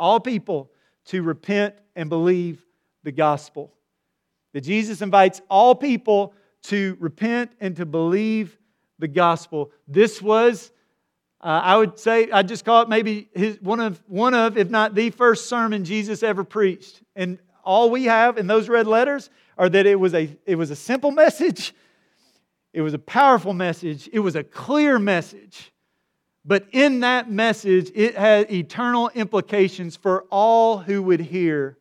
all 0.00 0.18
people, 0.18 0.72
to 1.04 1.22
repent 1.22 1.76
and 1.94 2.10
believe 2.10 2.66
the 3.04 3.12
gospel. 3.12 3.72
That 4.52 4.62
Jesus 4.62 5.02
invites 5.02 5.40
all 5.48 5.76
people 5.76 6.34
to 6.64 6.96
repent 6.98 7.52
and 7.60 7.76
to 7.76 7.86
believe 7.86 8.58
the 8.98 9.06
gospel. 9.06 9.70
This 9.86 10.20
was, 10.20 10.72
uh, 11.40 11.60
I 11.62 11.76
would 11.76 12.00
say, 12.00 12.28
I 12.32 12.42
just 12.42 12.64
call 12.64 12.82
it 12.82 12.88
maybe 12.88 13.28
his, 13.32 13.60
one, 13.60 13.78
of, 13.78 14.02
one 14.08 14.34
of, 14.34 14.58
if 14.58 14.70
not 14.70 14.96
the 14.96 15.10
first 15.10 15.48
sermon 15.48 15.84
Jesus 15.84 16.24
ever 16.24 16.42
preached. 16.42 17.00
And 17.14 17.38
all 17.64 17.90
we 17.90 18.06
have 18.06 18.38
in 18.38 18.48
those 18.48 18.68
red 18.68 18.88
letters 18.88 19.30
are 19.56 19.68
that 19.68 19.86
it 19.86 20.00
was 20.00 20.14
a, 20.14 20.36
it 20.46 20.56
was 20.56 20.72
a 20.72 20.76
simple 20.76 21.10
message, 21.12 21.76
it 22.76 22.82
was 22.82 22.92
a 22.92 22.98
powerful 22.98 23.54
message, 23.54 24.06
it 24.12 24.18
was 24.18 24.36
a 24.36 24.44
clear 24.44 24.98
message. 24.98 25.72
But 26.44 26.66
in 26.72 27.00
that 27.00 27.30
message, 27.30 27.90
it 27.94 28.18
had 28.18 28.52
eternal 28.52 29.10
implications 29.14 29.96
for 29.96 30.26
all 30.30 30.76
who 30.76 31.02
would 31.02 31.20
hear, 31.20 31.78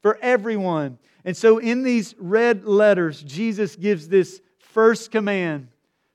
for 0.00 0.18
everyone. 0.22 0.98
And 1.26 1.36
so, 1.36 1.58
in 1.58 1.82
these 1.82 2.14
red 2.18 2.64
letters, 2.64 3.22
Jesus 3.22 3.76
gives 3.76 4.08
this 4.08 4.40
first 4.58 5.10
command 5.10 5.68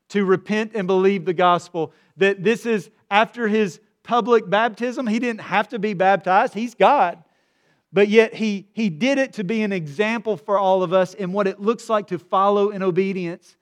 to 0.10 0.26
repent 0.26 0.72
and 0.74 0.88
believe 0.88 1.26
the 1.26 1.34
gospel. 1.36 1.94
That 2.18 2.44
this 2.44 2.66
is 2.66 2.90
after 3.12 3.48
his 3.48 3.80
public 4.02 4.50
baptism. 4.50 5.06
He 5.06 5.20
didn't 5.20 5.42
have 5.42 5.68
to 5.70 5.78
be 5.78 5.94
baptized, 5.94 6.56
he's 6.56 6.74
God. 6.74 7.24
But 7.94 8.08
yet, 8.08 8.34
he, 8.34 8.70
he 8.74 8.90
did 8.90 9.20
it 9.20 9.34
to 9.34 9.44
be 9.44 9.62
an 9.62 9.72
example 9.72 10.36
for 10.36 10.58
all 10.58 10.82
of 10.82 10.94
us 10.94 11.14
in 11.14 11.32
what 11.32 11.46
it 11.46 11.60
looks 11.60 11.90
like 11.90 12.08
to 12.08 12.18
follow 12.18 12.72
in 12.72 12.82
obedience. 12.82 13.56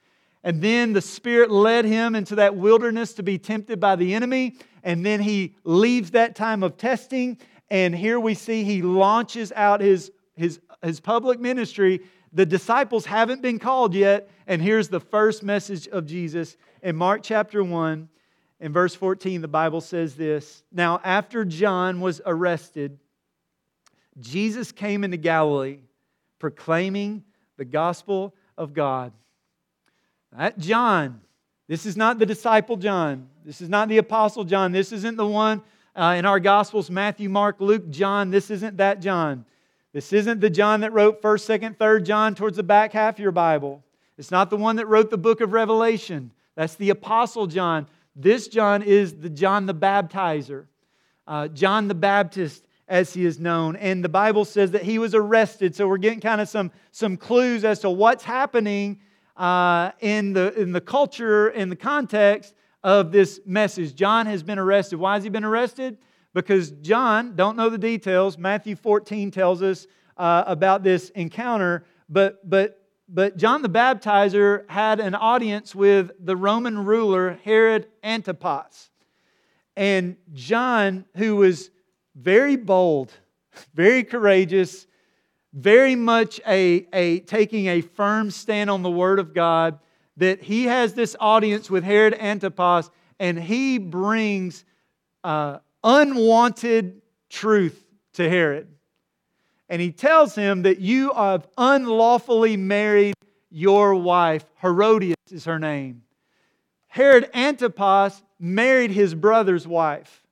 And 0.43 0.61
then 0.61 0.93
the 0.93 1.01
Spirit 1.01 1.49
led 1.49 1.85
him 1.85 2.15
into 2.15 2.35
that 2.35 2.55
wilderness 2.55 3.13
to 3.13 3.23
be 3.23 3.37
tempted 3.37 3.79
by 3.79 3.95
the 3.95 4.13
enemy. 4.13 4.57
And 4.83 5.05
then 5.05 5.21
he 5.21 5.55
leaves 5.63 6.11
that 6.11 6.35
time 6.35 6.63
of 6.63 6.77
testing. 6.77 7.37
And 7.69 7.95
here 7.95 8.19
we 8.19 8.33
see 8.33 8.63
he 8.63 8.81
launches 8.81 9.53
out 9.55 9.79
his, 9.79 10.11
his, 10.35 10.59
his 10.83 10.99
public 10.99 11.39
ministry. 11.39 12.01
The 12.33 12.45
disciples 12.45 13.05
haven't 13.05 13.41
been 13.41 13.57
called 13.57 13.95
yet. 13.95 14.29
And 14.45 14.61
here's 14.61 14.89
the 14.89 14.99
first 14.99 15.43
message 15.43 15.87
of 15.87 16.05
Jesus. 16.05 16.57
In 16.81 16.97
Mark 16.97 17.21
chapter 17.23 17.63
1, 17.63 18.09
in 18.59 18.73
verse 18.73 18.95
14, 18.95 19.41
the 19.41 19.47
Bible 19.47 19.81
says 19.81 20.15
this 20.15 20.63
Now, 20.71 20.99
after 21.03 21.45
John 21.45 22.01
was 22.01 22.21
arrested, 22.25 22.99
Jesus 24.19 24.73
came 24.73 25.05
into 25.05 25.17
Galilee 25.17 25.79
proclaiming 26.37 27.23
the 27.55 27.65
gospel 27.65 28.35
of 28.57 28.73
God 28.73 29.13
that 30.37 30.57
John, 30.57 31.21
this 31.67 31.85
is 31.85 31.95
not 31.95 32.19
the 32.19 32.25
disciple 32.25 32.77
John. 32.77 33.29
This 33.45 33.61
is 33.61 33.69
not 33.69 33.89
the 33.89 33.97
apostle 33.97 34.43
John. 34.43 34.71
This 34.71 34.91
isn't 34.91 35.17
the 35.17 35.25
one 35.25 35.61
uh, 35.95 36.15
in 36.17 36.25
our 36.25 36.39
Gospels 36.39 36.89
Matthew, 36.89 37.29
Mark, 37.29 37.57
Luke, 37.59 37.89
John. 37.89 38.31
This 38.31 38.49
isn't 38.49 38.77
that 38.77 39.01
John. 39.01 39.45
This 39.93 40.11
isn't 40.11 40.39
the 40.39 40.49
John 40.49 40.81
that 40.81 40.91
wrote 40.91 41.21
1st, 41.21 41.59
2nd, 41.59 41.77
3rd 41.77 42.05
John 42.05 42.35
towards 42.35 42.57
the 42.57 42.63
back 42.63 42.93
half 42.93 43.15
of 43.15 43.19
your 43.19 43.31
Bible. 43.31 43.83
It's 44.17 44.31
not 44.31 44.49
the 44.49 44.57
one 44.57 44.77
that 44.77 44.87
wrote 44.87 45.09
the 45.09 45.17
book 45.17 45.41
of 45.41 45.53
Revelation. 45.53 46.31
That's 46.55 46.75
the 46.75 46.89
apostle 46.89 47.47
John. 47.47 47.87
This 48.15 48.47
John 48.47 48.81
is 48.81 49.13
the 49.13 49.29
John 49.29 49.65
the 49.65 49.73
Baptizer, 49.73 50.65
uh, 51.27 51.47
John 51.49 51.87
the 51.87 51.95
Baptist, 51.95 52.63
as 52.87 53.13
he 53.13 53.25
is 53.25 53.39
known. 53.39 53.75
And 53.75 54.03
the 54.03 54.09
Bible 54.09 54.45
says 54.45 54.71
that 54.71 54.83
he 54.83 54.99
was 54.99 55.15
arrested. 55.15 55.75
So 55.75 55.87
we're 55.87 55.97
getting 55.97 56.19
kind 56.19 56.41
of 56.41 56.49
some, 56.49 56.71
some 56.91 57.17
clues 57.17 57.63
as 57.63 57.79
to 57.79 57.89
what's 57.89 58.23
happening 58.23 58.99
uh, 59.35 59.91
in, 59.99 60.33
the, 60.33 60.53
in 60.59 60.71
the 60.71 60.81
culture, 60.81 61.49
in 61.49 61.69
the 61.69 61.75
context 61.75 62.53
of 62.83 63.11
this 63.11 63.39
message. 63.45 63.95
John 63.95 64.25
has 64.25 64.43
been 64.43 64.59
arrested. 64.59 64.99
Why 64.99 65.15
has 65.15 65.23
he 65.23 65.29
been 65.29 65.43
arrested? 65.43 65.97
Because 66.33 66.71
John, 66.71 67.35
don't 67.35 67.55
know 67.55 67.69
the 67.69 67.77
details. 67.77 68.37
Matthew 68.37 68.75
14 68.75 69.31
tells 69.31 69.61
us 69.61 69.87
uh, 70.17 70.43
about 70.45 70.83
this 70.83 71.09
encounter, 71.11 71.85
but, 72.09 72.47
but, 72.47 72.81
but 73.07 73.37
John 73.37 73.61
the 73.61 73.69
Baptizer 73.69 74.69
had 74.69 74.99
an 74.99 75.15
audience 75.15 75.73
with 75.73 76.11
the 76.19 76.35
Roman 76.35 76.85
ruler 76.85 77.39
Herod 77.43 77.87
Antipas. 78.03 78.89
And 79.75 80.17
John, 80.33 81.05
who 81.15 81.37
was 81.37 81.71
very 82.15 82.55
bold, 82.55 83.11
very 83.73 84.03
courageous, 84.03 84.85
very 85.53 85.95
much 85.95 86.41
a, 86.47 86.87
a 86.91 87.19
taking 87.21 87.67
a 87.67 87.81
firm 87.81 88.31
stand 88.31 88.69
on 88.69 88.81
the 88.81 88.91
Word 88.91 89.19
of 89.19 89.33
God, 89.33 89.79
that 90.17 90.41
he 90.41 90.65
has 90.65 90.93
this 90.93 91.15
audience 91.19 91.69
with 91.69 91.83
Herod 91.83 92.15
Antipas, 92.19 92.89
and 93.19 93.39
he 93.39 93.77
brings 93.77 94.65
uh, 95.23 95.59
unwanted 95.83 97.01
truth 97.29 97.85
to 98.13 98.29
Herod. 98.29 98.67
And 99.69 99.81
he 99.81 99.91
tells 99.91 100.35
him 100.35 100.63
that 100.63 100.79
you 100.79 101.13
have 101.13 101.47
unlawfully 101.57 102.57
married 102.57 103.15
your 103.49 103.95
wife. 103.95 104.45
Herodias 104.61 105.15
is 105.31 105.45
her 105.45 105.59
name. 105.59 106.03
Herod 106.87 107.29
Antipas 107.33 108.21
married 108.39 108.91
his 108.91 109.15
brother's 109.15 109.67
wife. 109.67 110.23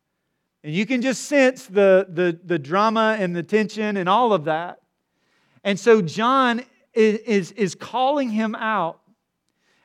And 0.63 0.73
you 0.73 0.85
can 0.85 1.01
just 1.01 1.23
sense 1.23 1.65
the, 1.65 2.05
the, 2.07 2.39
the 2.43 2.59
drama 2.59 3.15
and 3.17 3.35
the 3.35 3.41
tension 3.41 3.97
and 3.97 4.07
all 4.07 4.33
of 4.33 4.45
that. 4.45 4.80
And 5.63 5.79
so 5.79 6.01
John 6.01 6.63
is, 6.93 7.19
is, 7.19 7.51
is 7.53 7.75
calling 7.75 8.29
him 8.29 8.55
out. 8.55 8.99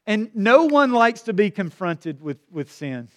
And 0.07 0.31
no 0.35 0.65
one 0.65 0.93
likes 0.93 1.23
to 1.23 1.33
be 1.33 1.51
confronted 1.51 2.21
with, 2.21 2.39
with 2.51 2.71
sin. 2.71 3.09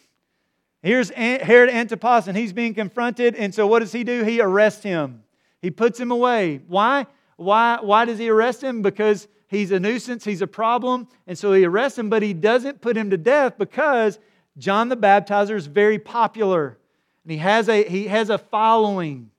Here's 0.81 1.09
Herod 1.09 1.69
Antipas, 1.69 2.27
and 2.27 2.37
he's 2.37 2.53
being 2.53 2.73
confronted. 2.73 3.35
And 3.35 3.53
so 3.53 3.67
what 3.67 3.79
does 3.79 3.91
he 3.91 4.03
do? 4.03 4.23
He 4.23 4.41
arrests 4.41 4.83
him. 4.83 5.23
He 5.61 5.71
puts 5.71 5.99
him 5.99 6.11
away. 6.11 6.61
Why? 6.67 7.05
Why, 7.35 7.79
why 7.81 8.05
does 8.05 8.17
he 8.17 8.29
arrest 8.29 8.63
him? 8.63 8.81
Because 8.81 9.27
he's 9.47 9.71
a 9.71 9.79
nuisance, 9.79 10.23
he's 10.23 10.41
a 10.41 10.47
problem. 10.47 11.07
And 11.27 11.37
so 11.37 11.53
he 11.53 11.65
arrests 11.65 11.99
him, 11.99 12.09
but 12.09 12.23
he 12.23 12.33
doesn't 12.33 12.81
put 12.81 12.97
him 12.97 13.09
to 13.11 13.17
death 13.17 13.57
because 13.57 14.19
John 14.57 14.89
the 14.89 14.97
Baptizer 14.97 15.55
is 15.55 15.67
very 15.67 15.99
popular. 15.99 16.77
And 17.23 17.31
he 17.31 17.37
has 17.37 17.69
a, 17.69 17.83
he 17.83 18.07
has 18.07 18.29
a 18.29 18.37
following. 18.37 19.31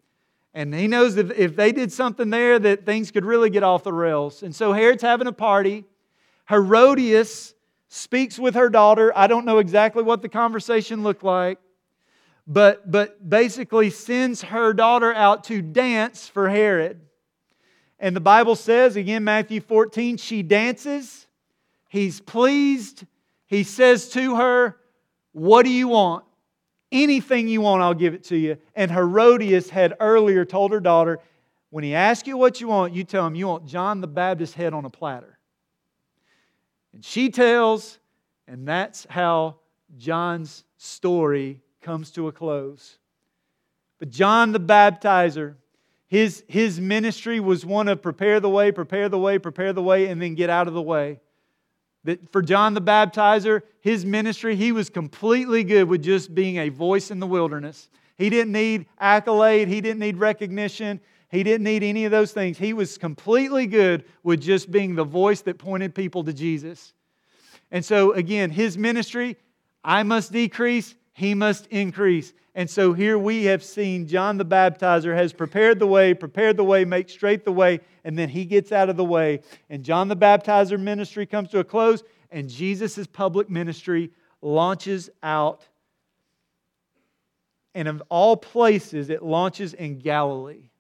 And 0.53 0.75
he 0.75 0.89
knows 0.89 1.15
that 1.15 1.31
if 1.33 1.55
they 1.55 1.73
did 1.73 1.93
something 1.93 2.31
there, 2.31 2.59
that 2.59 2.85
things 2.85 3.11
could 3.11 3.25
really 3.25 3.51
get 3.51 3.63
off 3.63 3.85
the 3.85 3.93
rails. 3.93 4.43
And 4.43 4.55
so 4.55 4.73
Herod's 4.73 5.03
having 5.03 5.29
a 5.29 5.33
party. 5.33 5.85
Herodias 6.49 7.55
speaks 7.89 8.39
with 8.39 8.55
her 8.55 8.69
daughter. 8.69 9.13
I 9.17 9.27
don't 9.27 9.45
know 9.45 9.59
exactly 9.59 10.03
what 10.03 10.23
the 10.23 10.29
conversation 10.29 11.03
looked 11.03 11.23
like, 11.23 11.59
but, 12.47 12.91
but 12.91 13.29
basically 13.29 13.91
sends 13.91 14.43
her 14.43 14.73
daughter 14.73 15.15
out 15.15 15.45
to 15.45 15.63
dance 15.63 16.27
for 16.27 16.49
Herod. 16.49 17.01
And 18.01 18.17
the 18.17 18.21
Bible 18.21 18.57
says, 18.57 18.97
again, 18.97 19.23
Matthew 19.25 19.61
14, 19.61 20.17
she 20.17 20.43
dances. 20.43 21.27
He's 21.89 22.21
pleased. 22.21 23.05
He 23.47 23.63
says 23.63 24.09
to 24.11 24.37
her, 24.37 24.77
What 25.33 25.65
do 25.65 25.71
you 25.71 25.89
want? 25.89 26.25
Anything 26.93 27.49
you 27.49 27.61
want, 27.61 27.83
I'll 27.83 27.95
give 27.95 28.15
it 28.15 28.25
to 28.25 28.37
you. 28.37 28.57
And 28.75 28.91
Herodias 28.91 29.71
had 29.71 29.95
earlier 30.01 30.45
told 30.45 30.73
her 30.73 30.81
daughter, 30.81 31.21
when 31.71 31.85
he 31.85 31.95
asks 31.95 32.27
you 32.27 32.37
what 32.37 32.61
you 32.61 32.67
want, 32.67 32.93
you 32.95 33.05
tell 33.05 33.27
him 33.27 33.37
you 33.37 33.47
want 33.47 33.67
John 33.67 34.01
the 34.01 34.09
Baptist's 34.09 34.57
head 34.57 34.75
on 34.75 34.85
a 34.85 34.91
platter. 34.91 35.39
And 36.93 37.05
she 37.05 37.31
tells, 37.31 37.99
and 38.49 38.67
that's 38.67 39.07
how 39.09 39.57
John's 39.97 40.65
story 40.79 41.63
comes 41.81 42.11
to 42.13 42.27
a 42.27 42.33
close. 42.33 42.99
But 44.01 44.11
John 44.11 44.51
the 44.51 44.61
Baptizer, 44.61 45.55
his, 46.09 46.43
his 46.49 46.81
ministry 46.81 47.39
was 47.39 47.65
one 47.65 47.87
of 47.87 48.03
prepare 48.03 48.41
the 48.41 48.49
way, 48.49 48.73
prepare 48.73 49.09
the 49.09 49.19
way, 49.19 49.39
prepare 49.39 49.73
the 49.73 49.83
way, 49.83 50.09
and 50.09 50.21
then 50.21 50.35
get 50.35 50.51
out 50.51 50.67
of 50.67 50.75
the 50.75 50.83
way. 50.83 51.21
That 52.05 52.31
for 52.31 52.43
John 52.43 52.75
the 52.75 52.81
Baptizer, 52.81 53.63
his 53.81 54.07
ministry, 54.07 54.57
he 54.57 54.73
was 54.73 54.89
completely 54.89 55.65
good 55.65 55.89
with 55.89 56.03
just 56.03 56.35
being 56.35 56.57
a 56.57 56.69
voice 56.69 57.11
in 57.11 57.21
the 57.21 57.27
wilderness. 57.27 57.91
He 58.17 58.31
didn't 58.31 58.53
need 58.53 58.87
accolade, 58.99 59.69
he 59.69 59.81
didn't 59.81 60.01
need 60.01 60.17
recognition, 60.17 61.01
he 61.31 61.43
didn't 61.43 61.65
need 61.65 61.83
any 61.83 62.05
of 62.05 62.11
those 62.11 62.33
things. 62.33 62.59
He 62.59 62.73
was 62.73 62.99
completely 62.99 63.67
good 63.67 64.05
with 64.23 64.41
just 64.41 64.71
being 64.71 64.95
the 64.95 65.05
voice 65.05 65.43
that 65.43 65.59
pointed 65.59 65.95
people 65.95 66.25
to 66.25 66.33
Jesus. 66.33 66.93
And 67.71 67.85
so, 67.85 68.13
again, 68.13 68.51
his 68.51 68.77
ministry, 68.77 69.37
I 69.85 70.03
must 70.03 70.33
decrease, 70.33 70.95
he 71.13 71.35
must 71.35 71.67
increase. 71.69 72.33
And 72.55 72.69
so 72.69 72.93
here 72.93 73.17
we 73.17 73.45
have 73.45 73.63
seen 73.63 74.09
John 74.09 74.37
the 74.37 74.45
Baptizer 74.45 75.15
has 75.15 75.33
prepared 75.33 75.79
the 75.79 75.87
way, 75.87 76.15
prepared 76.15 76.57
the 76.57 76.65
way, 76.65 76.85
make 76.85 77.09
straight 77.09 77.45
the 77.45 77.53
way, 77.53 77.81
and 78.05 78.19
then 78.19 78.29
he 78.29 78.45
gets 78.45 78.73
out 78.73 78.89
of 78.89 78.97
the 78.97 79.05
way. 79.05 79.41
And 79.69 79.85
John 79.85 80.09
the 80.09 80.17
Baptizer 80.17 80.79
ministry 80.79 81.27
comes 81.27 81.51
to 81.51 81.61
a 81.61 81.65
close, 81.65 82.03
and 82.31 82.49
Jesus' 82.49 83.07
public 83.07 83.49
ministry 83.49 84.11
launches 84.43 85.11
out. 85.23 85.67
And 87.75 87.87
of 87.87 88.03
all 88.09 88.37
places, 88.37 89.11
it 89.11 89.23
launches 89.23 89.75
in 89.75 90.01
Galilee. 90.01 90.71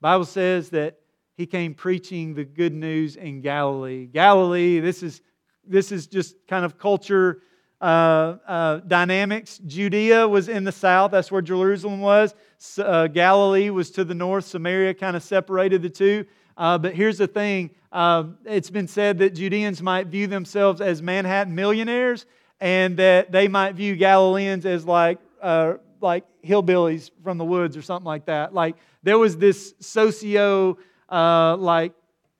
Bible 0.00 0.24
says 0.24 0.70
that 0.70 0.98
he 1.36 1.46
came 1.46 1.74
preaching 1.74 2.34
the 2.34 2.44
good 2.44 2.72
news 2.72 3.16
in 3.16 3.42
Galilee. 3.42 4.06
Galilee, 4.06 4.80
this 4.80 5.02
is, 5.02 5.20
this 5.66 5.92
is 5.92 6.06
just 6.06 6.34
kind 6.48 6.64
of 6.64 6.78
culture 6.78 7.42
uh, 7.82 8.36
uh, 8.46 8.76
dynamics. 8.86 9.58
Judea 9.66 10.28
was 10.28 10.48
in 10.48 10.62
the 10.62 10.70
south, 10.70 11.10
that's 11.10 11.32
where 11.32 11.42
Jerusalem 11.42 12.00
was. 12.00 12.32
Uh, 12.78 13.08
Galilee 13.08 13.70
was 13.70 13.90
to 13.90 14.04
the 14.04 14.14
north. 14.14 14.44
Samaria 14.44 14.94
kind 14.94 15.16
of 15.16 15.22
separated 15.24 15.82
the 15.82 15.90
two. 15.90 16.24
Uh, 16.56 16.78
but 16.78 16.94
here's 16.94 17.18
the 17.18 17.26
thing 17.26 17.70
uh, 17.90 18.24
it's 18.44 18.70
been 18.70 18.86
said 18.86 19.18
that 19.18 19.30
Judeans 19.30 19.82
might 19.82 20.06
view 20.06 20.28
themselves 20.28 20.80
as 20.80 21.02
Manhattan 21.02 21.56
millionaires 21.56 22.24
and 22.60 22.96
that 22.98 23.32
they 23.32 23.48
might 23.48 23.74
view 23.74 23.96
Galileans 23.96 24.64
as 24.64 24.86
like, 24.86 25.18
uh, 25.42 25.74
like 26.00 26.24
hillbillies 26.44 27.10
from 27.24 27.36
the 27.36 27.44
woods 27.44 27.76
or 27.76 27.82
something 27.82 28.06
like 28.06 28.26
that. 28.26 28.54
Like 28.54 28.76
there 29.02 29.18
was 29.18 29.36
this 29.36 29.74
socio 29.80 30.78
like 31.10 31.94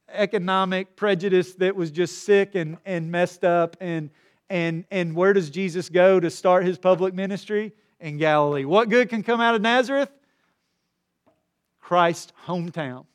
economic 0.08 0.94
prejudice 0.94 1.54
that 1.54 1.74
was 1.74 1.90
just 1.90 2.22
sick 2.24 2.54
and, 2.54 2.76
and 2.84 3.10
messed 3.10 3.42
up. 3.44 3.76
And, 3.80 4.10
and, 4.52 4.84
and 4.90 5.16
where 5.16 5.32
does 5.32 5.48
Jesus 5.48 5.88
go 5.88 6.20
to 6.20 6.28
start 6.28 6.66
his 6.66 6.76
public 6.76 7.14
ministry? 7.14 7.72
In 7.98 8.18
Galilee. 8.18 8.66
What 8.66 8.90
good 8.90 9.08
can 9.08 9.22
come 9.22 9.40
out 9.40 9.54
of 9.54 9.62
Nazareth? 9.62 10.10
Christ's 11.80 12.34
hometown. 12.46 13.06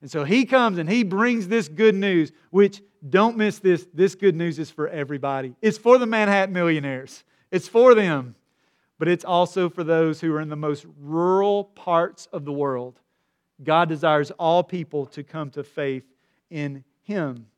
And 0.00 0.10
so 0.10 0.24
he 0.24 0.46
comes 0.46 0.78
and 0.78 0.88
he 0.88 1.02
brings 1.02 1.48
this 1.48 1.68
good 1.68 1.94
news, 1.94 2.32
which 2.50 2.80
don't 3.06 3.36
miss 3.36 3.58
this. 3.58 3.86
This 3.92 4.14
good 4.14 4.34
news 4.34 4.58
is 4.58 4.70
for 4.70 4.88
everybody. 4.88 5.54
It's 5.60 5.76
for 5.76 5.98
the 5.98 6.06
Manhattan 6.06 6.54
millionaires, 6.54 7.24
it's 7.50 7.68
for 7.68 7.94
them, 7.94 8.34
but 8.98 9.06
it's 9.06 9.26
also 9.26 9.68
for 9.68 9.84
those 9.84 10.20
who 10.20 10.32
are 10.34 10.40
in 10.40 10.48
the 10.48 10.56
most 10.56 10.86
rural 10.98 11.64
parts 11.64 12.26
of 12.32 12.46
the 12.46 12.52
world. 12.52 12.98
God 13.62 13.88
desires 13.90 14.30
all 14.38 14.62
people 14.62 15.04
to 15.06 15.22
come 15.22 15.50
to 15.50 15.62
faith 15.62 16.04
in 16.48 16.84
him. 17.02 17.48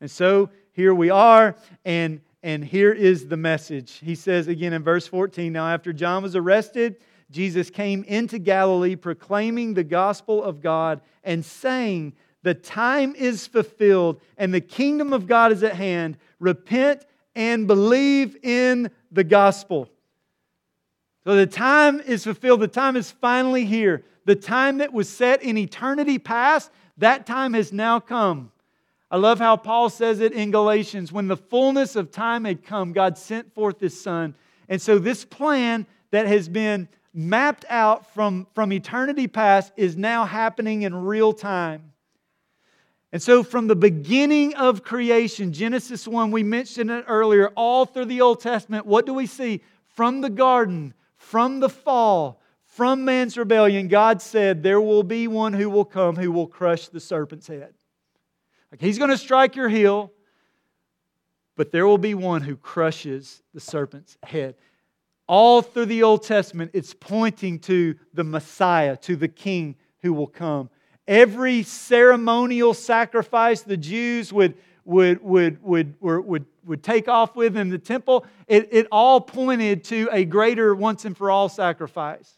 And 0.00 0.10
so 0.10 0.50
here 0.76 0.94
we 0.94 1.08
are, 1.08 1.56
and, 1.86 2.20
and 2.42 2.62
here 2.62 2.92
is 2.92 3.28
the 3.28 3.36
message. 3.38 3.92
He 4.04 4.14
says 4.14 4.46
again 4.46 4.74
in 4.74 4.82
verse 4.82 5.06
14 5.06 5.50
Now, 5.50 5.66
after 5.66 5.90
John 5.90 6.22
was 6.22 6.36
arrested, 6.36 6.96
Jesus 7.30 7.70
came 7.70 8.04
into 8.04 8.38
Galilee 8.38 8.94
proclaiming 8.94 9.72
the 9.72 9.82
gospel 9.82 10.44
of 10.44 10.60
God 10.60 11.00
and 11.24 11.42
saying, 11.42 12.12
The 12.42 12.52
time 12.52 13.14
is 13.16 13.46
fulfilled 13.46 14.20
and 14.36 14.52
the 14.52 14.60
kingdom 14.60 15.14
of 15.14 15.26
God 15.26 15.50
is 15.50 15.62
at 15.62 15.74
hand. 15.74 16.18
Repent 16.40 17.06
and 17.34 17.66
believe 17.66 18.36
in 18.42 18.90
the 19.10 19.24
gospel. 19.24 19.88
So 21.24 21.36
the 21.36 21.46
time 21.46 22.00
is 22.00 22.24
fulfilled. 22.24 22.60
The 22.60 22.68
time 22.68 22.96
is 22.96 23.10
finally 23.10 23.64
here. 23.64 24.04
The 24.26 24.36
time 24.36 24.78
that 24.78 24.92
was 24.92 25.08
set 25.08 25.42
in 25.42 25.56
eternity 25.56 26.18
past, 26.18 26.70
that 26.98 27.24
time 27.24 27.54
has 27.54 27.72
now 27.72 27.98
come. 27.98 28.52
I 29.10 29.16
love 29.18 29.38
how 29.38 29.56
Paul 29.56 29.88
says 29.88 30.20
it 30.20 30.32
in 30.32 30.50
Galatians 30.50 31.12
when 31.12 31.28
the 31.28 31.36
fullness 31.36 31.94
of 31.94 32.10
time 32.10 32.44
had 32.44 32.64
come, 32.64 32.92
God 32.92 33.16
sent 33.16 33.54
forth 33.54 33.78
his 33.78 33.98
son. 33.98 34.34
And 34.68 34.82
so 34.82 34.98
this 34.98 35.24
plan 35.24 35.86
that 36.10 36.26
has 36.26 36.48
been 36.48 36.88
mapped 37.14 37.64
out 37.68 38.12
from, 38.12 38.46
from 38.54 38.72
eternity 38.72 39.28
past 39.28 39.72
is 39.76 39.96
now 39.96 40.24
happening 40.24 40.82
in 40.82 40.94
real 40.94 41.32
time. 41.32 41.92
And 43.12 43.22
so, 43.22 43.42
from 43.44 43.68
the 43.68 43.76
beginning 43.76 44.54
of 44.56 44.82
creation, 44.82 45.52
Genesis 45.52 46.06
1, 46.06 46.32
we 46.32 46.42
mentioned 46.42 46.90
it 46.90 47.04
earlier, 47.06 47.48
all 47.54 47.86
through 47.86 48.06
the 48.06 48.20
Old 48.20 48.40
Testament, 48.40 48.84
what 48.84 49.06
do 49.06 49.14
we 49.14 49.26
see? 49.26 49.62
From 49.86 50.20
the 50.20 50.28
garden, 50.28 50.92
from 51.16 51.60
the 51.60 51.68
fall, 51.68 52.42
from 52.64 53.04
man's 53.04 53.38
rebellion, 53.38 53.88
God 53.88 54.20
said, 54.20 54.62
There 54.62 54.80
will 54.80 55.04
be 55.04 55.28
one 55.28 55.52
who 55.54 55.70
will 55.70 55.84
come 55.84 56.16
who 56.16 56.32
will 56.32 56.48
crush 56.48 56.88
the 56.88 57.00
serpent's 57.00 57.46
head. 57.46 57.75
Like 58.70 58.80
he's 58.80 58.98
going 58.98 59.10
to 59.10 59.18
strike 59.18 59.56
your 59.56 59.68
heel, 59.68 60.12
but 61.56 61.70
there 61.70 61.86
will 61.86 61.98
be 61.98 62.14
one 62.14 62.42
who 62.42 62.56
crushes 62.56 63.42
the 63.54 63.60
serpent's 63.60 64.18
head. 64.22 64.54
All 65.26 65.62
through 65.62 65.86
the 65.86 66.02
Old 66.02 66.22
Testament, 66.22 66.70
it's 66.74 66.94
pointing 66.94 67.58
to 67.60 67.96
the 68.14 68.24
Messiah, 68.24 68.96
to 68.98 69.16
the 69.16 69.28
King 69.28 69.76
who 70.02 70.12
will 70.12 70.26
come. 70.26 70.70
Every 71.08 71.62
ceremonial 71.62 72.74
sacrifice 72.74 73.62
the 73.62 73.76
Jews 73.76 74.32
would, 74.32 74.54
would, 74.84 75.22
would, 75.22 75.62
would, 75.62 75.94
would, 76.00 76.46
would 76.64 76.82
take 76.82 77.08
off 77.08 77.34
with 77.34 77.56
in 77.56 77.70
the 77.70 77.78
temple, 77.78 78.26
it, 78.46 78.68
it 78.72 78.86
all 78.92 79.20
pointed 79.20 79.84
to 79.84 80.08
a 80.12 80.24
greater 80.24 80.74
once 80.74 81.04
and 81.04 81.16
for 81.16 81.30
all 81.30 81.48
sacrifice. 81.48 82.36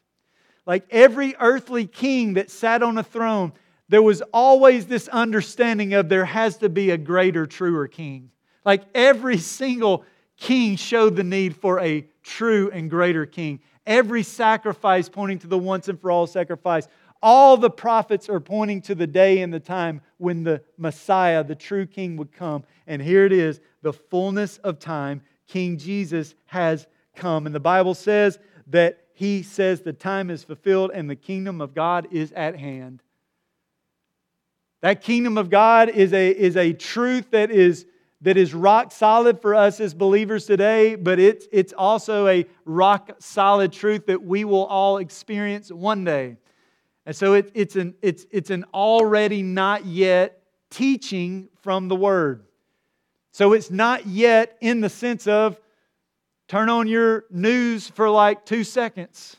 Like 0.66 0.84
every 0.90 1.34
earthly 1.40 1.86
king 1.86 2.34
that 2.34 2.50
sat 2.50 2.82
on 2.82 2.98
a 2.98 3.02
throne, 3.02 3.52
there 3.88 4.02
was 4.02 4.22
always 4.32 4.86
this 4.86 5.08
understanding 5.08 5.94
of 5.94 6.08
there 6.08 6.24
has 6.24 6.58
to 6.58 6.68
be 6.68 6.90
a 6.90 6.98
greater, 6.98 7.46
truer 7.46 7.88
king. 7.88 8.30
Like 8.64 8.82
every 8.94 9.38
single 9.38 10.04
king 10.36 10.76
showed 10.76 11.16
the 11.16 11.24
need 11.24 11.56
for 11.56 11.80
a 11.80 12.06
true 12.22 12.70
and 12.72 12.90
greater 12.90 13.26
king. 13.26 13.60
Every 13.86 14.22
sacrifice 14.22 15.08
pointing 15.08 15.38
to 15.40 15.46
the 15.46 15.58
once 15.58 15.88
and 15.88 15.98
for 15.98 16.10
all 16.10 16.26
sacrifice. 16.26 16.86
All 17.22 17.56
the 17.56 17.70
prophets 17.70 18.28
are 18.28 18.40
pointing 18.40 18.82
to 18.82 18.94
the 18.94 19.06
day 19.06 19.40
and 19.40 19.52
the 19.52 19.58
time 19.58 20.02
when 20.18 20.44
the 20.44 20.62
Messiah, 20.76 21.42
the 21.42 21.54
true 21.54 21.86
king, 21.86 22.16
would 22.18 22.32
come. 22.32 22.64
And 22.86 23.02
here 23.02 23.24
it 23.24 23.32
is 23.32 23.60
the 23.82 23.92
fullness 23.92 24.58
of 24.58 24.78
time. 24.78 25.22
King 25.48 25.78
Jesus 25.78 26.34
has 26.46 26.86
come. 27.16 27.46
And 27.46 27.54
the 27.54 27.60
Bible 27.60 27.94
says 27.94 28.38
that 28.68 29.06
he 29.14 29.42
says 29.42 29.80
the 29.80 29.92
time 29.92 30.30
is 30.30 30.44
fulfilled 30.44 30.92
and 30.94 31.08
the 31.08 31.16
kingdom 31.16 31.60
of 31.60 31.74
God 31.74 32.06
is 32.12 32.30
at 32.32 32.56
hand. 32.56 33.02
That 34.80 35.02
kingdom 35.02 35.38
of 35.38 35.50
God 35.50 35.88
is 35.88 36.12
a, 36.12 36.30
is 36.30 36.56
a 36.56 36.72
truth 36.72 37.30
that 37.32 37.50
is 37.50 37.86
that 38.20 38.36
is 38.36 38.52
rock 38.52 38.90
solid 38.90 39.40
for 39.40 39.54
us 39.54 39.80
as 39.80 39.94
believers 39.94 40.44
today, 40.44 40.96
but 40.96 41.20
it's, 41.20 41.46
it's 41.52 41.72
also 41.72 42.26
a 42.26 42.46
rock 42.64 43.12
solid 43.20 43.72
truth 43.72 44.06
that 44.06 44.22
we 44.22 44.44
will 44.44 44.66
all 44.66 44.98
experience 44.98 45.70
one 45.70 46.04
day. 46.04 46.36
And 47.06 47.14
so 47.14 47.34
it, 47.34 47.50
it's, 47.54 47.76
an, 47.76 47.94
it's, 48.02 48.26
it's 48.30 48.50
an 48.50 48.64
already 48.74 49.42
not 49.42 49.86
yet 49.86 50.42
teaching 50.70 51.48
from 51.62 51.88
the 51.88 51.96
Word. 51.96 52.44
So 53.30 53.52
it's 53.52 53.70
not 53.70 54.06
yet 54.06 54.58
in 54.60 54.80
the 54.80 54.88
sense 54.88 55.28
of 55.28 55.60
turn 56.48 56.68
on 56.68 56.88
your 56.88 57.24
news 57.30 57.88
for 57.88 58.10
like 58.10 58.44
two 58.44 58.64
seconds, 58.64 59.36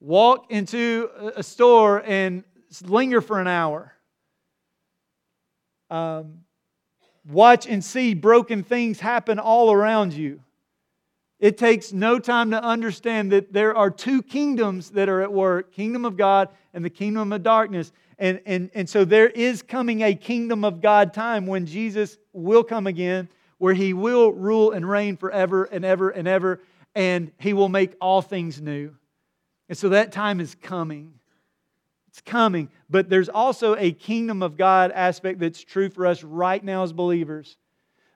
walk 0.00 0.50
into 0.50 1.08
a 1.36 1.42
store 1.42 2.02
and 2.04 2.42
linger 2.82 3.20
for 3.20 3.40
an 3.40 3.46
hour. 3.46 3.92
Um, 5.90 6.40
watch 7.28 7.66
and 7.66 7.84
see 7.84 8.14
broken 8.14 8.62
things 8.62 9.00
happen 9.00 9.38
all 9.38 9.72
around 9.72 10.12
you. 10.12 10.40
It 11.38 11.58
takes 11.58 11.92
no 11.92 12.18
time 12.18 12.50
to 12.52 12.62
understand 12.62 13.32
that 13.32 13.52
there 13.52 13.76
are 13.76 13.90
two 13.90 14.22
kingdoms 14.22 14.90
that 14.90 15.08
are 15.08 15.20
at 15.20 15.32
work 15.32 15.72
kingdom 15.72 16.04
of 16.04 16.16
God 16.16 16.48
and 16.72 16.84
the 16.84 16.90
kingdom 16.90 17.32
of 17.32 17.42
darkness. 17.42 17.92
And, 18.18 18.40
and, 18.46 18.70
and 18.74 18.88
so 18.88 19.04
there 19.04 19.28
is 19.28 19.62
coming 19.62 20.02
a 20.02 20.14
kingdom 20.14 20.64
of 20.64 20.80
God 20.80 21.12
time 21.12 21.46
when 21.46 21.66
Jesus 21.66 22.16
will 22.32 22.64
come 22.64 22.86
again, 22.86 23.28
where 23.58 23.74
he 23.74 23.92
will 23.92 24.32
rule 24.32 24.72
and 24.72 24.88
reign 24.88 25.18
forever 25.18 25.64
and 25.64 25.84
ever 25.84 26.08
and 26.08 26.26
ever, 26.26 26.60
and 26.94 27.30
he 27.38 27.52
will 27.52 27.68
make 27.68 27.94
all 28.00 28.22
things 28.22 28.60
new. 28.60 28.94
And 29.68 29.76
so 29.76 29.90
that 29.90 30.12
time 30.12 30.40
is 30.40 30.54
coming. 30.54 31.12
It's 32.16 32.22
coming. 32.22 32.70
But 32.88 33.10
there's 33.10 33.28
also 33.28 33.76
a 33.76 33.92
kingdom 33.92 34.42
of 34.42 34.56
God 34.56 34.90
aspect 34.92 35.38
that's 35.38 35.62
true 35.62 35.90
for 35.90 36.06
us 36.06 36.22
right 36.24 36.64
now 36.64 36.82
as 36.82 36.94
believers. 36.94 37.58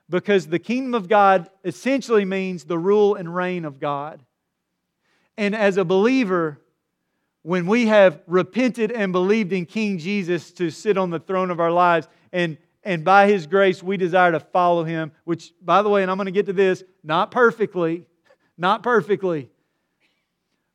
Because 0.09 0.47
the 0.47 0.57
kingdom 0.57 0.95
of 0.95 1.07
God 1.07 1.51
essentially 1.63 2.25
means 2.25 2.63
the 2.63 2.79
rule 2.79 3.13
and 3.13 3.35
reign 3.35 3.63
of 3.63 3.79
God. 3.79 4.23
And 5.37 5.55
as 5.55 5.77
a 5.77 5.85
believer, 5.85 6.59
when 7.43 7.67
we 7.67 7.85
have 7.87 8.19
repented 8.25 8.91
and 8.91 9.11
believed 9.11 9.53
in 9.53 9.67
King 9.67 9.99
Jesus 9.99 10.51
to 10.53 10.71
sit 10.71 10.97
on 10.97 11.11
the 11.11 11.19
throne 11.19 11.51
of 11.51 11.59
our 11.59 11.71
lives, 11.71 12.07
and, 12.33 12.57
and 12.83 13.05
by 13.05 13.27
his 13.27 13.45
grace 13.45 13.83
we 13.83 13.97
desire 13.97 14.31
to 14.31 14.39
follow 14.39 14.83
him, 14.83 15.11
which, 15.25 15.53
by 15.61 15.83
the 15.83 15.89
way, 15.89 16.01
and 16.01 16.09
I'm 16.09 16.17
going 16.17 16.25
to 16.25 16.31
get 16.31 16.47
to 16.47 16.53
this, 16.53 16.83
not 17.03 17.29
perfectly, 17.29 18.07
not 18.57 18.81
perfectly, 18.81 19.51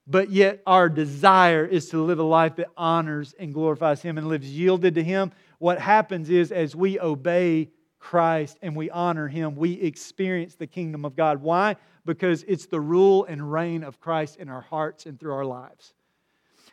but 0.07 0.31
yet 0.31 0.63
our 0.67 0.89
desire 0.89 1.65
is 1.65 1.89
to 1.91 2.03
live 2.03 2.19
a 2.19 2.25
life 2.25 2.57
that 2.57 2.69
honors 2.77 3.35
and 3.39 3.53
glorifies 3.53 4.03
Him 4.03 4.19
and 4.19 4.29
lives 4.29 4.49
yielded 4.49 4.95
to 4.95 5.03
Him. 5.03 5.33
What 5.59 5.81
happens 5.81 6.31
is, 6.31 6.53
as 6.53 6.77
we 6.77 7.01
obey 7.01 7.71
Christ 7.99 8.59
and 8.63 8.77
we 8.77 8.89
honor 8.91 9.27
Him, 9.27 9.57
we 9.57 9.73
experience 9.73 10.55
the 10.55 10.67
kingdom 10.67 11.05
of 11.05 11.17
God. 11.17 11.43
Why? 11.43 11.77
Because 12.05 12.45
it's 12.47 12.67
the 12.67 12.81
rule 12.81 13.25
and 13.25 13.51
reign 13.51 13.83
of 13.83 13.99
Christ 14.01 14.37
in 14.37 14.49
our 14.49 14.61
hearts 14.61 15.07
and 15.07 15.19
through 15.19 15.35
our 15.35 15.45
lives. 15.45 15.93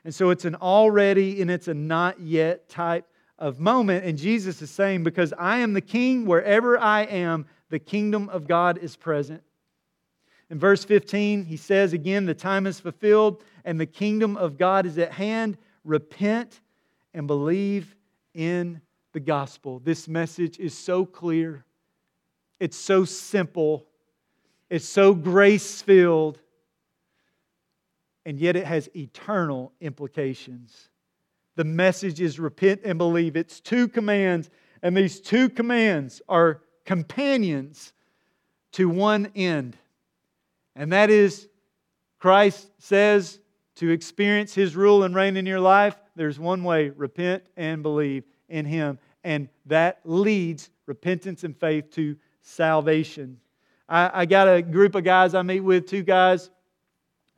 And 0.06 0.14
so 0.14 0.30
it's 0.30 0.46
an 0.46 0.56
already 0.56 1.42
and 1.42 1.50
it's 1.50 1.68
a 1.68 1.74
not 1.74 2.20
yet 2.20 2.70
type 2.70 3.08
of 3.40 3.60
moment. 3.60 4.06
And 4.06 4.18
Jesus 4.18 4.62
is 4.62 4.70
saying, 4.70 5.04
Because 5.04 5.34
I 5.34 5.58
am 5.58 5.74
the 5.74 5.82
king, 5.82 6.26
wherever 6.26 6.78
I 6.78 7.04
am, 7.04 7.48
the 7.70 7.80
kingdom 7.80 8.30
of 8.30 8.48
God 8.48 8.78
is 8.78 8.96
present. 8.96 9.42
In 10.50 10.60
verse 10.60 10.84
15, 10.84 11.46
he 11.46 11.58
says 11.58 11.94
again, 11.94 12.26
The 12.26 12.34
time 12.34 12.68
is 12.68 12.80
fulfilled 12.80 13.44
and 13.66 13.80
the 13.80 13.86
kingdom 13.86 14.38
of 14.38 14.58
God 14.58 14.86
is 14.86 14.98
at 14.98 15.12
hand. 15.14 15.58
Repent 15.84 16.62
and 17.14 17.28
believe 17.28 17.96
in 18.34 18.82
the 19.14 19.20
gospel. 19.20 19.80
This 19.80 20.08
message 20.08 20.60
is 20.60 20.78
so 20.78 21.06
clear, 21.06 21.66
it's 22.60 22.78
so 22.78 23.06
simple, 23.06 23.86
it's 24.70 24.88
so 24.88 25.14
grace 25.14 25.82
filled, 25.82 26.40
and 28.26 28.40
yet 28.40 28.56
it 28.56 28.66
has 28.66 28.90
eternal 28.96 29.72
implications. 29.82 30.90
the 31.56 31.64
message 31.64 32.20
is 32.20 32.40
repent 32.40 32.82
and 32.84 32.98
believe. 32.98 33.36
It's 33.36 33.60
two 33.60 33.88
commands, 33.88 34.50
and 34.82 34.98
these 34.98 35.22
two 35.22 35.50
commands 35.50 36.20
are 36.28 36.62
companions 36.86 37.94
to 38.72 38.90
one 38.90 39.32
end. 39.36 39.78
And 40.76 40.92
that 40.92 41.10
is, 41.10 41.48
Christ 42.20 42.70
says 42.80 43.40
to 43.76 43.90
experience 43.90 44.54
his 44.54 44.76
rule 44.76 45.04
and 45.04 45.16
reign 45.16 45.38
in 45.38 45.46
your 45.46 45.60
life, 45.60 45.96
there's 46.16 46.40
one 46.40 46.64
way 46.64 46.90
repent 46.90 47.44
and 47.58 47.84
believe 47.84 48.24
in 48.50 48.66
him. 48.66 49.00
And 49.24 49.50
that 49.66 50.00
leads 50.04 50.70
repentance 50.86 51.44
and 51.44 51.58
faith 51.58 51.92
to 51.92 52.16
salvation. 52.42 53.40
I, 53.88 54.22
I 54.22 54.26
got 54.26 54.48
a 54.48 54.62
group 54.62 54.96
of 54.96 55.04
guys 55.04 55.34
I 55.34 55.42
meet 55.42 55.62
with, 55.62 55.88
two 55.88 56.04
guys. 56.04 56.50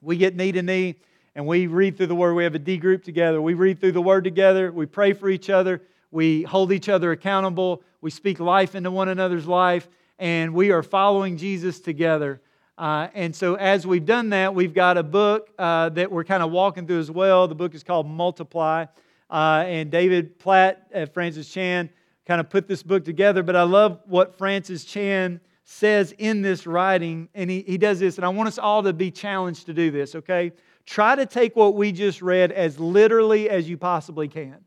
We 0.02 0.18
get 0.18 0.36
knee 0.36 0.52
to 0.52 0.62
knee 0.62 0.96
and 1.36 1.46
we 1.46 1.68
read 1.68 1.98
through 1.98 2.08
the 2.08 2.16
Word. 2.16 2.34
We 2.34 2.44
have 2.44 2.56
a 2.56 2.60
D 2.60 2.78
group 2.78 3.04
together. 3.04 3.42
We 3.42 3.54
read 3.54 3.80
through 3.80 3.92
the 3.92 4.02
Word 4.02 4.24
together. 4.24 4.72
We 4.72 4.86
pray 4.86 5.14
for 5.14 5.30
each 5.30 5.50
other. 5.50 5.82
We 6.12 6.44
hold 6.44 6.72
each 6.72 6.88
other 6.88 7.12
accountable. 7.12 7.84
We 8.02 8.10
speak 8.10 8.40
life 8.40 8.76
into 8.76 8.90
one 8.92 9.10
another's 9.10 9.48
life. 9.48 9.88
And 10.18 10.54
we 10.54 10.72
are 10.72 10.84
following 10.84 11.38
Jesus 11.38 11.80
together. 11.82 12.42
Uh, 12.78 13.08
and 13.14 13.34
so, 13.34 13.56
as 13.56 13.88
we've 13.88 14.06
done 14.06 14.30
that, 14.30 14.54
we've 14.54 14.74
got 14.74 14.98
a 14.98 15.04
book 15.04 15.50
uh, 15.58 15.90
that 15.90 16.12
we're 16.12 16.26
kind 16.26 16.44
of 16.44 16.52
walking 16.52 16.86
through 16.86 17.00
as 17.00 17.10
well. 17.10 17.48
The 17.48 17.56
book 17.56 17.74
is 17.74 17.84
called 17.84 18.08
Multiply. 18.08 18.86
Uh, 19.30 19.64
and 19.66 19.90
David 19.90 20.38
Platt 20.38 20.88
and 20.92 21.12
Francis 21.12 21.50
Chan 21.50 21.90
kind 22.28 22.40
of 22.40 22.50
put 22.50 22.68
this 22.68 22.84
book 22.84 23.06
together. 23.06 23.44
But 23.44 23.56
I 23.56 23.64
love 23.64 24.02
what 24.06 24.38
Francis 24.38 24.84
Chan 24.84 25.40
says 25.64 26.14
in 26.18 26.42
this 26.42 26.68
writing. 26.68 27.30
And 27.34 27.50
he, 27.50 27.62
he 27.62 27.78
does 27.78 28.00
this, 28.00 28.18
and 28.18 28.26
I 28.26 28.30
want 28.30 28.48
us 28.48 28.58
all 28.58 28.84
to 28.84 28.94
be 28.94 29.10
challenged 29.10 29.66
to 29.68 29.74
do 29.74 29.90
this, 29.90 30.14
okay? 30.16 30.52
Try 30.86 31.16
to 31.16 31.26
take 31.26 31.56
what 31.56 31.76
we 31.76 31.92
just 31.92 32.22
read 32.22 32.52
as 32.52 32.80
literally 32.80 33.50
as 33.50 33.68
you 33.68 33.78
possibly 33.78 34.28
can. 34.28 34.58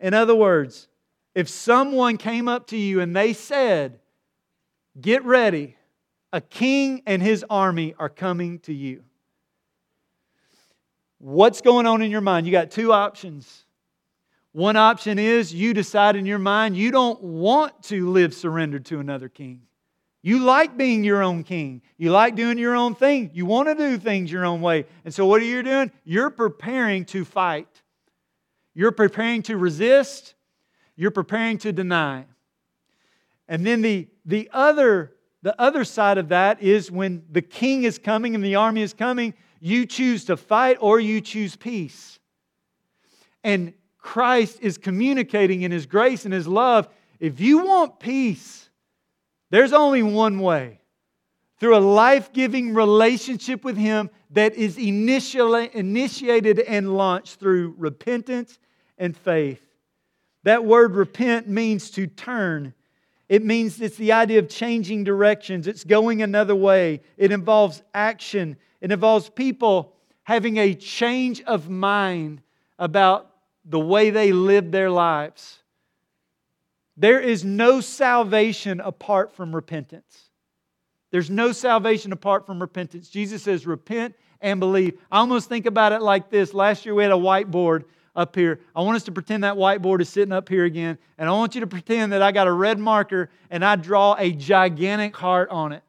In 0.00 0.12
other 0.12 0.34
words, 0.34 0.88
if 1.34 1.48
someone 1.48 2.16
came 2.16 2.48
up 2.48 2.66
to 2.68 2.76
you 2.76 3.00
and 3.00 3.14
they 3.14 3.32
said, 3.32 4.00
Get 5.00 5.24
ready, 5.24 5.76
a 6.32 6.40
king 6.40 7.02
and 7.06 7.22
his 7.22 7.44
army 7.50 7.94
are 7.98 8.08
coming 8.08 8.58
to 8.60 8.72
you. 8.72 9.02
What's 11.18 11.60
going 11.60 11.86
on 11.86 12.02
in 12.02 12.10
your 12.10 12.20
mind? 12.20 12.46
You 12.46 12.52
got 12.52 12.70
two 12.70 12.92
options. 12.92 13.64
One 14.52 14.76
option 14.76 15.18
is 15.18 15.54
you 15.54 15.74
decide 15.74 16.16
in 16.16 16.26
your 16.26 16.38
mind 16.38 16.76
you 16.76 16.90
don't 16.90 17.22
want 17.22 17.82
to 17.84 18.10
live 18.10 18.34
surrendered 18.34 18.86
to 18.86 18.98
another 19.00 19.28
king. 19.28 19.62
You 20.22 20.40
like 20.40 20.76
being 20.76 21.02
your 21.02 21.22
own 21.22 21.44
king. 21.44 21.82
You 21.96 22.10
like 22.10 22.36
doing 22.36 22.58
your 22.58 22.74
own 22.74 22.94
thing. 22.94 23.30
You 23.32 23.46
want 23.46 23.68
to 23.68 23.74
do 23.74 23.96
things 23.96 24.30
your 24.30 24.44
own 24.44 24.60
way. 24.60 24.86
And 25.04 25.14
so, 25.14 25.24
what 25.24 25.40
are 25.40 25.46
you 25.46 25.62
doing? 25.62 25.90
You're 26.04 26.30
preparing 26.30 27.06
to 27.06 27.24
fight. 27.24 27.68
You're 28.74 28.92
preparing 28.92 29.42
to 29.44 29.56
resist. 29.56 30.34
You're 30.94 31.10
preparing 31.10 31.58
to 31.58 31.72
deny. 31.72 32.26
And 33.48 33.66
then 33.66 33.80
the, 33.80 34.08
the, 34.26 34.50
other, 34.52 35.12
the 35.42 35.58
other 35.60 35.84
side 35.84 36.18
of 36.18 36.28
that 36.28 36.62
is 36.62 36.90
when 36.90 37.24
the 37.30 37.42
king 37.42 37.84
is 37.84 37.98
coming 37.98 38.34
and 38.34 38.44
the 38.44 38.56
army 38.56 38.82
is 38.82 38.92
coming, 38.92 39.34
you 39.60 39.86
choose 39.86 40.24
to 40.26 40.36
fight 40.36 40.76
or 40.80 41.00
you 41.00 41.20
choose 41.20 41.56
peace. 41.56 42.18
And 43.42 43.72
Christ 43.98 44.58
is 44.60 44.78
communicating 44.78 45.62
in 45.62 45.72
his 45.72 45.86
grace 45.86 46.24
and 46.24 46.34
his 46.34 46.46
love. 46.46 46.88
If 47.18 47.40
you 47.40 47.64
want 47.64 48.00
peace, 48.00 48.70
there's 49.50 49.72
only 49.72 50.02
one 50.02 50.40
way 50.40 50.80
through 51.60 51.76
a 51.76 51.78
life 51.78 52.32
giving 52.32 52.72
relationship 52.72 53.62
with 53.64 53.76
Him 53.76 54.10
that 54.30 54.54
is 54.54 54.78
initiated 54.78 56.58
and 56.60 56.96
launched 56.96 57.38
through 57.38 57.74
repentance 57.76 58.58
and 58.96 59.14
faith. 59.14 59.62
That 60.44 60.64
word 60.64 60.96
repent 60.96 61.48
means 61.48 61.90
to 61.92 62.06
turn. 62.06 62.72
It 63.30 63.44
means 63.44 63.80
it's 63.80 63.96
the 63.96 64.10
idea 64.10 64.40
of 64.40 64.48
changing 64.48 65.04
directions, 65.04 65.68
it's 65.68 65.84
going 65.84 66.20
another 66.20 66.56
way. 66.56 67.00
It 67.16 67.30
involves 67.30 67.80
action, 67.94 68.56
it 68.80 68.90
involves 68.90 69.30
people 69.30 69.94
having 70.24 70.56
a 70.56 70.74
change 70.74 71.40
of 71.42 71.70
mind 71.70 72.42
about 72.76 73.30
the 73.64 73.78
way 73.78 74.10
they 74.10 74.32
live 74.32 74.72
their 74.72 74.90
lives. 74.90 75.60
There 76.96 77.20
is 77.20 77.44
no 77.44 77.80
salvation 77.80 78.80
apart 78.80 79.32
from 79.36 79.54
repentance. 79.54 80.28
There's 81.12 81.30
no 81.30 81.52
salvation 81.52 82.12
apart 82.12 82.46
from 82.46 82.60
repentance. 82.60 83.08
Jesus 83.08 83.44
says, 83.44 83.64
repent 83.64 84.16
and 84.40 84.58
believe. 84.58 84.98
I 85.10 85.18
almost 85.18 85.48
think 85.48 85.66
about 85.66 85.92
it 85.92 86.02
like 86.02 86.30
this. 86.30 86.52
Last 86.52 86.84
year 86.84 86.96
we 86.96 87.04
had 87.04 87.12
a 87.12 87.14
whiteboard 87.14 87.84
up 88.14 88.34
here. 88.34 88.60
I 88.74 88.82
want 88.82 88.96
us 88.96 89.04
to 89.04 89.12
pretend 89.12 89.44
that 89.44 89.54
whiteboard 89.54 90.00
is 90.00 90.08
sitting 90.08 90.32
up 90.32 90.48
here 90.48 90.64
again. 90.64 90.98
And 91.18 91.28
I 91.28 91.32
want 91.32 91.54
you 91.54 91.60
to 91.60 91.66
pretend 91.66 92.12
that 92.12 92.22
I 92.22 92.32
got 92.32 92.46
a 92.46 92.52
red 92.52 92.78
marker 92.78 93.30
and 93.50 93.64
I 93.64 93.76
draw 93.76 94.16
a 94.18 94.32
gigantic 94.32 95.16
heart 95.16 95.48
on 95.50 95.72
it. 95.72 95.82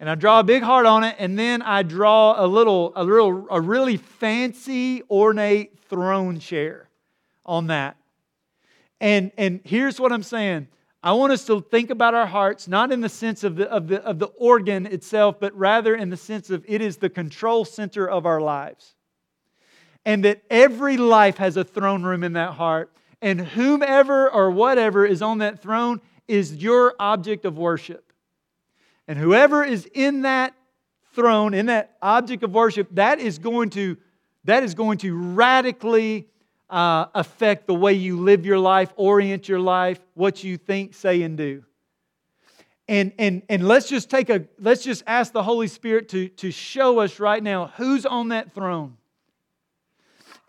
And 0.00 0.10
I 0.10 0.16
draw 0.16 0.40
a 0.40 0.42
big 0.44 0.64
heart 0.64 0.84
on 0.84 1.04
it, 1.04 1.14
and 1.20 1.38
then 1.38 1.62
I 1.62 1.84
draw 1.84 2.44
a 2.44 2.44
little, 2.44 2.92
a 2.96 3.04
little, 3.04 3.46
a 3.48 3.60
really 3.60 3.96
fancy, 3.96 5.04
ornate 5.08 5.78
throne 5.88 6.40
chair 6.40 6.88
on 7.46 7.68
that. 7.68 7.96
And, 9.00 9.30
and 9.38 9.60
here's 9.62 10.00
what 10.00 10.10
I'm 10.10 10.24
saying 10.24 10.66
I 11.04 11.12
want 11.12 11.32
us 11.32 11.44
to 11.46 11.60
think 11.60 11.90
about 11.90 12.14
our 12.14 12.26
hearts, 12.26 12.66
not 12.66 12.90
in 12.90 13.00
the 13.00 13.08
sense 13.08 13.44
of 13.44 13.56
the, 13.56 13.70
of, 13.70 13.88
the, 13.88 14.02
of 14.04 14.18
the 14.18 14.26
organ 14.26 14.86
itself, 14.86 15.38
but 15.38 15.56
rather 15.56 15.94
in 15.94 16.10
the 16.10 16.16
sense 16.16 16.50
of 16.50 16.64
it 16.66 16.80
is 16.80 16.96
the 16.96 17.10
control 17.10 17.64
center 17.64 18.08
of 18.08 18.26
our 18.26 18.40
lives. 18.40 18.94
And 20.04 20.24
that 20.24 20.42
every 20.50 20.96
life 20.96 21.36
has 21.36 21.56
a 21.56 21.64
throne 21.64 22.02
room 22.02 22.24
in 22.24 22.32
that 22.32 22.54
heart. 22.54 22.92
And 23.20 23.40
whomever 23.40 24.30
or 24.30 24.50
whatever 24.50 25.06
is 25.06 25.22
on 25.22 25.38
that 25.38 25.62
throne 25.62 26.00
is 26.26 26.56
your 26.56 26.94
object 26.98 27.44
of 27.44 27.56
worship. 27.56 28.12
And 29.06 29.18
whoever 29.18 29.62
is 29.62 29.88
in 29.94 30.22
that 30.22 30.54
throne, 31.12 31.54
in 31.54 31.66
that 31.66 31.96
object 32.00 32.42
of 32.42 32.52
worship, 32.52 32.88
that 32.92 33.20
is 33.20 33.38
going 33.38 33.70
to, 33.70 33.96
that 34.44 34.62
is 34.62 34.74
going 34.74 34.98
to 34.98 35.16
radically 35.16 36.28
uh, 36.70 37.06
affect 37.14 37.66
the 37.66 37.74
way 37.74 37.92
you 37.92 38.18
live 38.18 38.46
your 38.46 38.58
life, 38.58 38.92
orient 38.96 39.48
your 39.48 39.60
life, 39.60 40.00
what 40.14 40.42
you 40.42 40.56
think, 40.56 40.94
say, 40.94 41.22
and 41.22 41.36
do. 41.36 41.62
And, 42.88 43.12
and, 43.18 43.42
and 43.48 43.68
let's 43.68 43.88
just 43.88 44.10
take 44.10 44.28
a 44.28 44.46
let's 44.58 44.82
just 44.82 45.04
ask 45.06 45.32
the 45.32 45.42
Holy 45.42 45.68
Spirit 45.68 46.08
to, 46.10 46.28
to 46.28 46.50
show 46.50 46.98
us 46.98 47.20
right 47.20 47.42
now 47.42 47.72
who's 47.76 48.04
on 48.04 48.28
that 48.28 48.52
throne. 48.52 48.96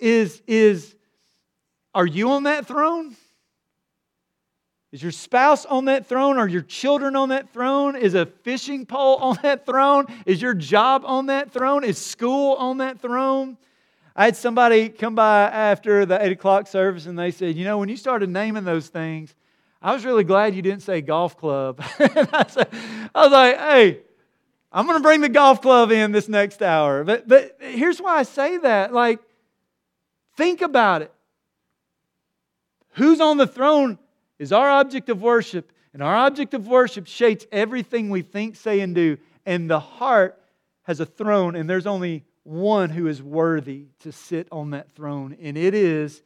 Is, 0.04 0.42
is 0.48 0.98
are 1.96 2.06
you 2.06 2.32
on 2.32 2.44
that 2.44 2.68
throne? 2.68 3.16
Is 4.92 5.02
your 5.02 5.14
spouse 5.14 5.66
on 5.66 5.86
that 5.86 6.08
throne? 6.08 6.38
Are 6.38 6.48
your 6.48 6.62
children 6.62 7.16
on 7.16 7.30
that 7.30 7.54
throne? 7.54 7.96
Is 7.96 8.14
a 8.14 8.26
fishing 8.26 8.86
pole 8.86 9.16
on 9.16 9.38
that 9.44 9.66
throne? 9.66 10.08
Is 10.26 10.42
your 10.42 10.56
job 10.56 11.04
on 11.06 11.28
that 11.28 11.54
throne? 11.54 11.86
Is 11.86 11.98
school 11.98 12.56
on 12.56 12.80
that 12.80 13.00
throne? 13.00 13.56
I 14.14 14.26
had 14.26 14.36
somebody 14.36 14.90
come 14.90 15.16
by 15.16 15.44
after 15.44 16.06
the 16.06 16.22
8 16.22 16.34
o'clock 16.34 16.68
service 16.68 17.06
and 17.06 17.18
they 17.18 17.32
said, 17.32 17.56
You 17.56 17.64
know, 17.64 17.78
when 17.78 17.88
you 17.88 17.96
started 17.96 18.30
naming 18.30 18.66
those 18.66 18.90
things, 18.90 19.34
I 19.82 19.94
was 19.94 20.04
really 20.04 20.26
glad 20.26 20.54
you 20.54 20.62
didn't 20.62 20.84
say 20.84 21.00
golf 21.00 21.38
club. 21.38 21.80
I, 22.00 22.46
said, 22.50 22.68
I 23.16 23.24
was 23.24 23.32
like, 23.32 23.58
Hey, 23.58 24.00
I'm 24.70 24.86
going 24.86 24.98
to 24.98 25.04
bring 25.04 25.22
the 25.22 25.30
golf 25.30 25.62
club 25.62 25.94
in 25.94 26.12
this 26.12 26.28
next 26.28 26.62
hour. 26.62 27.06
But, 27.06 27.26
but 27.26 27.58
here's 27.62 28.02
why 28.02 28.18
I 28.18 28.24
say 28.24 28.58
that. 28.58 28.94
Like, 28.94 29.22
think 30.36 30.62
about 30.62 31.02
it. 31.02 31.14
Who's 32.94 33.20
on 33.20 33.38
the 33.38 33.48
throne 33.48 33.98
is 34.40 34.52
our 34.52 34.70
object 34.70 35.10
of 35.10 35.22
worship, 35.22 35.72
and 35.94 36.02
our 36.02 36.16
object 36.16 36.54
of 36.54 36.68
worship 36.68 37.08
shapes 37.08 37.46
everything 37.52 38.10
we 38.10 38.22
think, 38.22 38.56
say, 38.56 38.80
and 38.80 38.94
do. 38.94 39.18
And 39.46 39.70
the 39.70 39.80
heart 39.80 40.40
has 40.84 41.00
a 41.00 41.06
throne, 41.06 41.56
and 41.56 41.70
there's 41.70 41.88
only 41.88 42.24
one 42.44 42.90
who 42.90 43.08
is 43.08 43.22
worthy 43.22 43.88
to 44.00 44.12
sit 44.12 44.48
on 44.52 44.72
that 44.72 44.92
throne, 44.92 45.38
and 45.42 45.58
it 45.58 45.74
is 45.74 46.22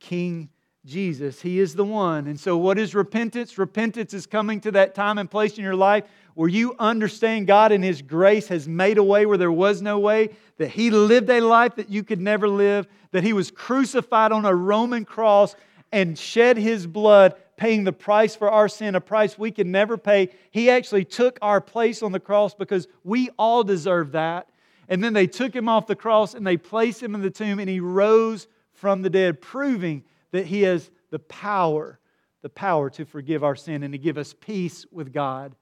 King 0.00 0.50
Jesus. 0.84 1.40
He 1.40 1.60
is 1.60 1.74
the 1.74 1.84
one. 1.84 2.26
And 2.26 2.38
so, 2.38 2.56
what 2.56 2.78
is 2.78 2.94
repentance? 2.94 3.56
Repentance 3.56 4.12
is 4.14 4.26
coming 4.26 4.60
to 4.62 4.72
that 4.72 4.94
time 4.94 5.18
and 5.18 5.30
place 5.30 5.56
in 5.56 5.62
your 5.62 5.76
life 5.76 6.04
where 6.34 6.48
you 6.48 6.74
understand 6.78 7.46
God 7.46 7.70
and 7.70 7.84
His 7.84 8.02
grace 8.02 8.48
has 8.48 8.66
made 8.66 8.98
a 8.98 9.04
way 9.04 9.24
where 9.24 9.38
there 9.38 9.52
was 9.52 9.80
no 9.80 9.98
way, 9.98 10.30
that 10.58 10.70
He 10.70 10.90
lived 10.90 11.30
a 11.30 11.40
life 11.40 11.76
that 11.76 11.90
you 11.90 12.02
could 12.02 12.20
never 12.20 12.48
live, 12.48 12.88
that 13.12 13.22
He 13.22 13.32
was 13.32 13.50
crucified 13.50 14.32
on 14.32 14.44
a 14.44 14.54
Roman 14.54 15.04
cross 15.04 15.54
and 15.92 16.18
shed 16.18 16.56
His 16.56 16.86
blood, 16.86 17.34
paying 17.56 17.84
the 17.84 17.92
price 17.92 18.34
for 18.34 18.50
our 18.50 18.68
sin, 18.68 18.96
a 18.96 19.00
price 19.00 19.38
we 19.38 19.52
could 19.52 19.68
never 19.68 19.96
pay. 19.96 20.30
He 20.50 20.68
actually 20.68 21.04
took 21.04 21.38
our 21.42 21.60
place 21.60 22.02
on 22.02 22.10
the 22.10 22.18
cross 22.18 22.54
because 22.54 22.88
we 23.04 23.30
all 23.38 23.62
deserve 23.62 24.12
that. 24.12 24.48
And 24.88 25.04
then 25.04 25.12
they 25.12 25.28
took 25.28 25.54
him 25.54 25.68
off 25.68 25.86
the 25.86 25.94
cross 25.94 26.34
and 26.34 26.44
they 26.44 26.56
placed 26.56 27.00
him 27.00 27.14
in 27.14 27.22
the 27.22 27.30
tomb, 27.30 27.60
and 27.60 27.68
he 27.68 27.78
rose 27.78 28.48
from 28.72 29.02
the 29.02 29.10
dead, 29.10 29.40
proving 29.40 30.02
that 30.32 30.46
he 30.46 30.62
has 30.62 30.90
the 31.10 31.18
power, 31.18 31.98
the 32.42 32.48
power 32.48 32.90
to 32.90 33.04
forgive 33.04 33.44
our 33.44 33.56
sin 33.56 33.82
and 33.82 33.92
to 33.92 33.98
give 33.98 34.18
us 34.18 34.34
peace 34.34 34.84
with 34.90 35.12
God. 35.12 35.54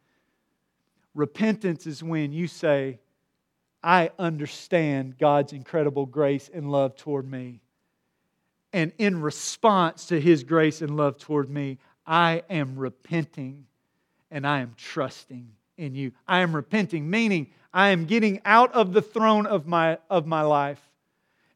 Repentance 1.15 1.87
is 1.87 2.03
when 2.03 2.33
you 2.33 2.47
say, 2.47 2.99
I 3.83 4.11
understand 4.19 5.19
God's 5.19 5.53
incredible 5.53 6.07
grace 6.07 6.51
and 6.53 6.71
love 6.71 6.97
toward 6.97 7.31
me. 7.31 7.61
And 8.73 8.93
in 8.99 9.21
response 9.21 10.07
to 10.07 10.21
his 10.21 10.45
grace 10.45 10.81
and 10.81 10.97
love 10.97 11.19
toward 11.19 11.51
me, 11.51 11.79
I 12.07 12.43
am 12.49 12.79
repenting 12.79 13.67
and 14.31 14.47
I 14.47 14.61
am 14.61 14.75
trusting 14.77 15.51
in 15.77 15.95
you. 15.95 16.13
I 16.29 16.41
am 16.41 16.55
repenting, 16.55 17.11
meaning 17.11 17.51
I 17.73 17.89
am 17.89 18.05
getting 18.05 18.41
out 18.45 18.73
of 18.73 18.93
the 18.93 19.03
throne 19.03 19.47
of 19.47 19.67
my, 19.67 19.99
of 20.09 20.27
my 20.27 20.43
life 20.43 20.91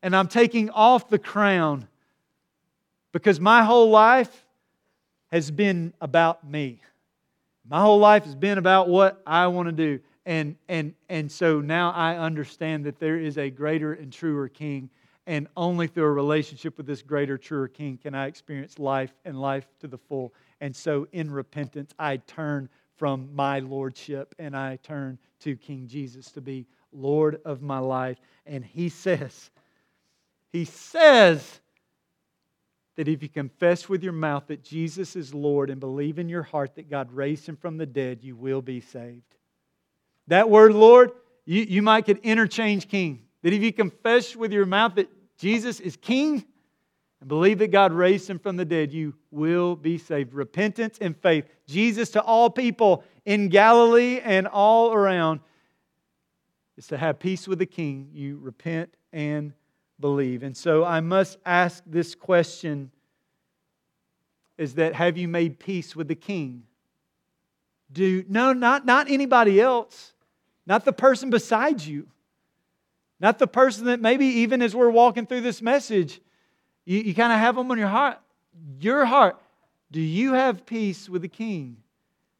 and 0.05 0.15
I'm 0.15 0.29
taking 0.29 0.69
off 0.69 1.09
the 1.09 1.19
crown 1.19 1.89
because 3.15 3.39
my 3.39 3.63
whole 3.63 3.91
life 3.91 4.45
has 5.31 5.49
been 5.49 5.95
about 6.01 6.47
me. 6.47 6.83
My 7.65 7.81
whole 7.81 8.01
life 8.01 8.25
has 8.25 8.35
been 8.35 8.59
about 8.59 8.89
what 8.89 9.23
I 9.25 9.47
want 9.47 9.69
to 9.69 9.73
do. 9.73 10.01
And, 10.27 10.57
and, 10.69 10.95
and 11.09 11.31
so 11.31 11.61
now 11.61 11.93
I 11.93 12.17
understand 12.17 12.85
that 12.87 12.99
there 12.99 13.17
is 13.17 13.39
a 13.39 13.51
greater 13.51 13.93
and 13.93 14.13
truer 14.13 14.49
king. 14.49 14.91
And 15.29 15.47
only 15.57 15.87
through 15.87 16.07
a 16.07 16.13
relationship 16.13 16.77
with 16.77 16.87
this 16.87 17.03
greater, 17.03 17.39
truer 17.39 17.69
king 17.69 17.99
can 18.03 18.17
I 18.17 18.27
experience 18.27 18.81
life 18.81 19.15
and 19.25 19.41
life 19.41 19.69
to 19.79 19.87
the 19.87 19.97
full. 19.97 20.35
And 20.61 20.75
so 20.75 21.07
in 21.13 21.31
repentance, 21.31 21.95
I 21.97 22.17
turn 22.17 22.69
from 22.97 23.29
my 23.33 23.61
lordship 23.61 24.35
and 24.41 24.57
I 24.57 24.81
turn 24.83 25.21
to 25.41 25.55
King 25.55 25.87
Jesus 25.87 26.33
to 26.33 26.41
be 26.41 26.67
Lord 26.93 27.41
of 27.45 27.63
my 27.63 27.79
life. 27.79 28.19
And 28.45 28.65
he 28.65 28.89
says, 28.89 29.51
he 30.51 30.65
says 30.65 31.61
that 32.97 33.09
if 33.09 33.23
you 33.23 33.29
confess 33.29 33.89
with 33.89 34.03
your 34.03 34.13
mouth 34.13 34.45
that 34.49 34.63
Jesus 34.63 35.17
is 35.17 35.35
Lord 35.35 35.71
and 35.71 35.81
believe 35.81 36.19
in 36.19 36.29
your 36.29 36.43
heart 36.43 36.77
that 36.77 36.89
God 36.89 37.13
raised 37.13 37.49
him 37.49 37.57
from 37.57 37.77
the 37.77 37.87
dead, 37.87 38.23
you 38.23 38.37
will 38.37 38.63
be 38.63 38.81
saved. 38.81 39.35
That 40.29 40.49
word, 40.49 40.73
Lord, 40.73 41.11
you, 41.45 41.63
you 41.63 41.83
might 41.83 42.07
could 42.07 42.19
interchange 42.19 42.89
king. 42.89 43.23
That 43.43 43.53
if 43.53 43.63
you 43.63 43.73
confess 43.73 44.35
with 44.35 44.53
your 44.53 44.67
mouth 44.67 44.95
that 44.95 45.11
Jesus 45.37 45.81
is 45.81 45.97
king 45.97 46.45
and 47.21 47.29
believe 47.29 47.59
that 47.59 47.73
God 47.73 47.93
raised 47.93 48.31
him 48.31 48.39
from 48.39 48.57
the 48.57 48.65
dead, 48.65 48.93
you 48.93 49.15
will 49.31 49.77
be 49.77 49.99
saved. 49.99 50.33
Repentance 50.33 50.99
and 51.01 51.17
faith. 51.17 51.47
Jesus 51.67 52.11
to 52.11 52.23
all 52.23 52.49
people 52.49 53.05
in 53.27 53.49
Galilee 53.49 54.21
and 54.23 54.47
all 54.47 54.93
around 54.93 55.41
is 56.77 56.87
to 56.89 56.97
have 56.97 57.19
peace 57.19 57.47
with 57.47 57.59
the 57.59 57.67
king. 57.67 58.09
You 58.13 58.39
repent 58.39 58.97
and 59.13 59.53
believe. 60.01 60.43
And 60.43 60.57
so 60.57 60.85
I 60.85 61.01
must 61.01 61.39
ask 61.45 61.83
this 61.87 62.15
question 62.15 62.91
is 64.57 64.75
that 64.75 64.95
have 64.95 65.17
you 65.17 65.27
made 65.27 65.59
peace 65.59 65.97
with 65.97 66.09
the 66.09 66.15
king? 66.15 66.63
Do 67.93 68.25
no, 68.29 68.53
not, 68.53 68.87
not 68.87 69.11
anybody 69.11 69.61
else, 69.61 70.13
not 70.67 70.85
the 70.85 70.93
person 70.93 71.31
beside 71.31 71.83
you, 71.83 72.09
not 73.21 73.39
the 73.39 73.47
person 73.47 73.87
that 73.87 74.01
maybe 74.01 74.27
even 74.27 74.63
as 74.63 74.75
we're 74.75 74.91
walking 74.91 75.27
through 75.27 75.43
this 75.43 75.63
message, 75.63 76.21
you, 76.85 77.01
you 77.01 77.15
kind 77.15 77.33
of 77.33 77.39
have 77.39 77.57
them 77.57 77.71
on 77.71 77.79
your 77.79 77.89
heart. 77.89 78.19
Your 78.79 79.05
heart. 79.05 79.41
Do 79.91 80.01
you 80.01 80.35
have 80.35 80.67
peace 80.67 81.09
with 81.09 81.23
the 81.23 81.29
king? 81.29 81.77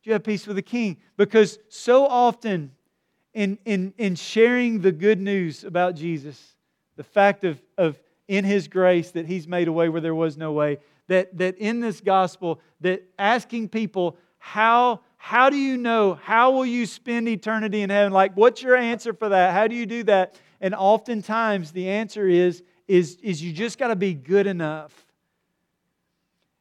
Do 0.03 0.11
you 0.11 0.13
have 0.13 0.25
peace 0.25 0.47
with 0.47 0.57
the 0.57 0.63
king? 0.63 0.99
Because 1.17 1.59
so 1.69 2.07
often 2.07 2.73
in, 3.33 3.59
in, 3.65 3.95
in 3.99 4.15
sharing 4.15 4.81
the 4.81 4.93
good 4.93 5.21
news 5.21 5.65
about 5.65 5.95
Jesus, 5.95 6.54
the 6.97 7.05
fact 7.05 7.45
of, 7.45 7.61
of 7.77 7.99
in 8.29 8.45
his 8.45 8.69
grace 8.69 9.11
that 9.13 9.27
he's 9.27 9.47
made 9.47 9.69
a 9.69 9.73
way 9.73 9.89
where 9.89 10.01
there 10.01 10.15
was 10.15 10.37
no 10.37 10.53
way, 10.53 10.79
that, 11.09 11.37
that 11.37 11.59
in 11.59 11.81
this 11.81 12.01
gospel, 12.01 12.61
that 12.81 13.03
asking 13.19 13.69
people, 13.69 14.17
how, 14.39 15.01
how 15.17 15.51
do 15.51 15.57
you 15.57 15.77
know? 15.77 16.15
How 16.15 16.51
will 16.51 16.67
you 16.67 16.87
spend 16.87 17.29
eternity 17.29 17.83
in 17.83 17.91
heaven? 17.91 18.13
Like, 18.13 18.37
what's 18.37 18.63
your 18.63 18.77
answer 18.77 19.13
for 19.13 19.29
that? 19.29 19.53
How 19.53 19.67
do 19.67 19.75
you 19.75 19.87
do 19.87 20.03
that? 20.05 20.37
And 20.61 20.75
oftentimes 20.75 21.73
the 21.73 21.89
answer 21.89 22.27
is, 22.29 22.63
is, 22.89 23.19
is 23.23 23.43
you 23.43 23.53
just 23.53 23.79
got 23.79 23.89
to 23.89 23.97
be 23.97 24.15
good 24.15 24.47
enough. 24.47 24.93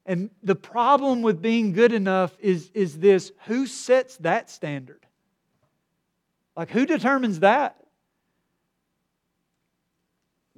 And 0.06 0.30
the 0.42 0.56
problem 0.56 1.22
with 1.22 1.42
being 1.42 1.72
good 1.72 1.94
enough 1.94 2.36
is, 2.40 2.70
is 2.74 3.00
this 3.00 3.32
who 3.46 3.68
sets 3.68 4.18
that 4.18 4.50
standard? 4.50 5.06
Like, 6.56 6.70
who 6.70 6.86
determines 6.86 7.40
that? 7.40 7.83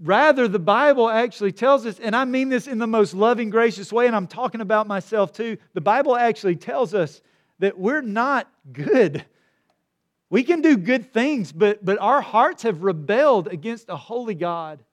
Rather, 0.02 0.48
the 0.48 0.60
Bible 0.60 1.10
actually 1.10 1.54
tells 1.54 1.86
us, 1.86 2.00
and 2.00 2.16
I 2.16 2.26
mean 2.26 2.50
this 2.50 2.68
in 2.68 2.80
the 2.80 2.88
most 2.88 3.14
loving, 3.14 3.50
gracious 3.50 3.94
way, 3.94 4.08
and 4.08 4.16
I'm 4.16 4.28
talking 4.28 4.60
about 4.60 4.88
myself 4.88 5.32
too. 5.32 5.58
The 5.74 5.82
Bible 5.82 6.18
actually 6.18 6.58
tells 6.58 6.94
us 6.94 7.22
that 7.60 7.80
we're 7.80 8.02
not 8.02 8.52
good. 8.74 9.24
We 10.30 10.44
can 10.44 10.62
do 10.62 10.76
good 10.76 11.14
things, 11.14 11.54
but, 11.54 11.86
but 11.86 11.98
our 12.00 12.20
hearts 12.20 12.64
have 12.64 12.84
rebelled 12.84 13.48
against 13.48 13.88
a 13.88 13.96
holy 13.96 14.36
God, 14.36 14.84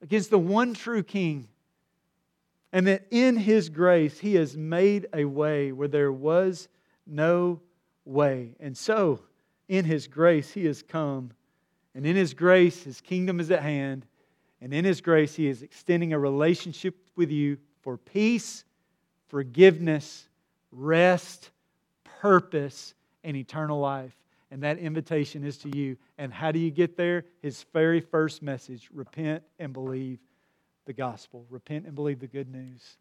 against 0.00 0.30
the 0.30 0.38
one 0.38 0.74
true 0.74 1.04
King. 1.04 1.46
And 2.72 2.86
that 2.88 3.06
in 3.10 3.36
His 3.36 3.68
grace, 3.68 4.18
He 4.18 4.34
has 4.34 4.56
made 4.56 5.06
a 5.14 5.26
way 5.26 5.70
where 5.70 5.88
there 5.88 6.10
was 6.10 6.68
no 7.06 7.60
way. 8.04 8.56
And 8.58 8.76
so, 8.76 9.20
in 9.68 9.84
His 9.84 10.08
grace, 10.08 10.50
He 10.50 10.64
has 10.64 10.82
come 10.82 11.32
and 11.94 12.06
in 12.06 12.16
His 12.16 12.34
grace, 12.34 12.82
His 12.82 13.00
kingdom 13.00 13.40
is 13.40 13.50
at 13.50 13.62
hand. 13.62 14.06
And 14.60 14.72
in 14.72 14.84
His 14.84 15.00
grace, 15.00 15.34
He 15.34 15.48
is 15.48 15.62
extending 15.62 16.12
a 16.12 16.18
relationship 16.18 16.96
with 17.16 17.30
you 17.30 17.58
for 17.82 17.96
peace, 17.96 18.64
forgiveness, 19.28 20.28
rest, 20.70 21.50
purpose, 22.20 22.94
and 23.24 23.36
eternal 23.36 23.80
life. 23.80 24.16
And 24.50 24.62
that 24.62 24.78
invitation 24.78 25.44
is 25.44 25.56
to 25.58 25.76
you. 25.76 25.96
And 26.18 26.32
how 26.32 26.52
do 26.52 26.58
you 26.58 26.70
get 26.70 26.96
there? 26.96 27.24
His 27.40 27.64
very 27.72 28.00
first 28.00 28.42
message 28.42 28.88
repent 28.92 29.42
and 29.58 29.72
believe 29.72 30.18
the 30.84 30.92
gospel. 30.92 31.46
Repent 31.50 31.86
and 31.86 31.94
believe 31.94 32.20
the 32.20 32.26
good 32.26 32.50
news. 32.50 32.98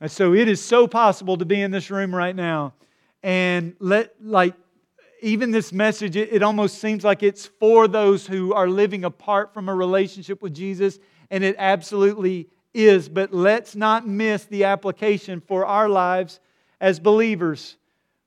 And 0.00 0.10
so 0.10 0.34
it 0.34 0.48
is 0.48 0.62
so 0.62 0.86
possible 0.86 1.36
to 1.38 1.44
be 1.44 1.62
in 1.62 1.70
this 1.70 1.90
room 1.90 2.14
right 2.14 2.36
now 2.36 2.74
and 3.22 3.74
let, 3.78 4.14
like, 4.22 4.54
even 5.22 5.50
this 5.50 5.72
message, 5.72 6.16
it, 6.16 6.32
it 6.32 6.42
almost 6.42 6.78
seems 6.78 7.04
like 7.04 7.22
it's 7.22 7.46
for 7.46 7.88
those 7.88 8.26
who 8.26 8.52
are 8.52 8.68
living 8.68 9.04
apart 9.04 9.54
from 9.54 9.68
a 9.68 9.74
relationship 9.74 10.42
with 10.42 10.54
Jesus, 10.54 10.98
and 11.30 11.42
it 11.42 11.56
absolutely 11.58 12.48
is. 12.74 13.08
But 13.08 13.32
let's 13.32 13.74
not 13.74 14.06
miss 14.06 14.44
the 14.44 14.64
application 14.64 15.40
for 15.40 15.66
our 15.66 15.88
lives 15.88 16.40
as 16.80 17.00
believers. 17.00 17.76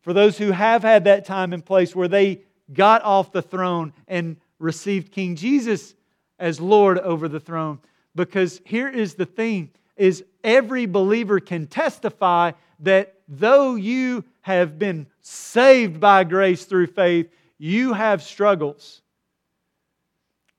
For 0.01 0.13
those 0.13 0.37
who 0.37 0.51
have 0.51 0.81
had 0.81 1.03
that 1.03 1.25
time 1.25 1.53
and 1.53 1.63
place 1.63 1.95
where 1.95 2.07
they 2.07 2.41
got 2.73 3.03
off 3.03 3.31
the 3.31 3.41
throne 3.41 3.93
and 4.07 4.37
received 4.57 5.11
King 5.11 5.35
Jesus 5.35 5.95
as 6.39 6.59
Lord 6.59 6.97
over 6.99 7.27
the 7.27 7.39
throne. 7.39 7.79
Because 8.15 8.61
here 8.65 8.89
is 8.89 9.15
the 9.15 9.25
thing 9.25 9.71
is 9.95 10.23
every 10.43 10.85
believer 10.85 11.39
can 11.39 11.67
testify 11.67 12.51
that 12.79 13.18
though 13.29 13.75
you 13.75 14.25
have 14.41 14.79
been 14.79 15.05
saved 15.21 15.99
by 15.99 16.23
grace 16.23 16.65
through 16.65 16.87
faith, 16.87 17.29
you 17.59 17.93
have 17.93 18.23
struggles. 18.23 19.01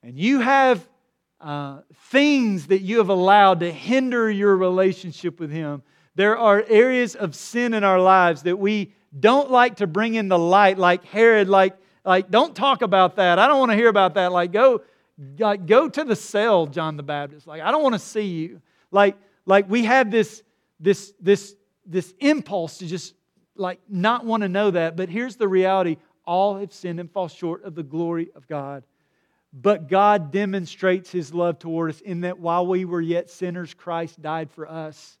And 0.01 0.17
you 0.17 0.39
have 0.39 0.87
uh, 1.41 1.81
things 2.09 2.67
that 2.67 2.81
you 2.81 2.99
have 2.99 3.09
allowed 3.09 3.59
to 3.59 3.71
hinder 3.71 4.31
your 4.31 4.55
relationship 4.55 5.39
with 5.39 5.51
Him. 5.51 5.83
There 6.15 6.37
are 6.37 6.63
areas 6.67 7.15
of 7.15 7.35
sin 7.35 7.73
in 7.73 7.83
our 7.83 7.99
lives 7.99 8.43
that 8.43 8.57
we 8.57 8.93
don't 9.19 9.51
like 9.51 9.77
to 9.77 9.87
bring 9.87 10.15
in 10.15 10.29
the 10.29 10.39
light, 10.39 10.77
like 10.77 11.03
Herod, 11.05 11.49
like, 11.49 11.75
like 12.05 12.31
don't 12.31 12.55
talk 12.55 12.81
about 12.81 13.17
that. 13.17 13.37
I 13.37 13.47
don't 13.47 13.59
want 13.59 13.71
to 13.71 13.77
hear 13.77 13.89
about 13.89 14.13
that. 14.15 14.31
Like, 14.31 14.51
go, 14.51 14.81
like, 15.37 15.65
go 15.65 15.89
to 15.89 16.03
the 16.03 16.15
cell, 16.15 16.67
John 16.67 16.95
the 16.95 17.03
Baptist. 17.03 17.47
Like, 17.47 17.61
I 17.61 17.71
don't 17.71 17.83
want 17.83 17.95
to 17.95 17.99
see 17.99 18.27
you. 18.27 18.61
Like, 18.91 19.17
like 19.45 19.69
we 19.69 19.83
have 19.85 20.09
this, 20.11 20.43
this, 20.79 21.13
this, 21.19 21.55
this 21.85 22.13
impulse 22.19 22.79
to 22.79 22.87
just 22.87 23.13
like 23.55 23.79
not 23.89 24.25
want 24.25 24.41
to 24.43 24.49
know 24.49 24.71
that, 24.71 24.95
but 24.95 25.09
here's 25.09 25.35
the 25.35 25.47
reality 25.47 25.97
all 26.25 26.57
have 26.57 26.71
sinned 26.71 26.99
and 26.99 27.11
fall 27.11 27.27
short 27.27 27.63
of 27.63 27.75
the 27.75 27.83
glory 27.83 28.29
of 28.35 28.47
God. 28.47 28.83
But 29.53 29.89
God 29.89 30.31
demonstrates 30.31 31.11
his 31.11 31.33
love 31.33 31.59
toward 31.59 31.89
us 31.89 32.01
in 32.01 32.21
that 32.21 32.39
while 32.39 32.65
we 32.65 32.85
were 32.85 33.01
yet 33.01 33.29
sinners, 33.29 33.73
Christ 33.73 34.21
died 34.21 34.49
for 34.51 34.69
us. 34.69 35.17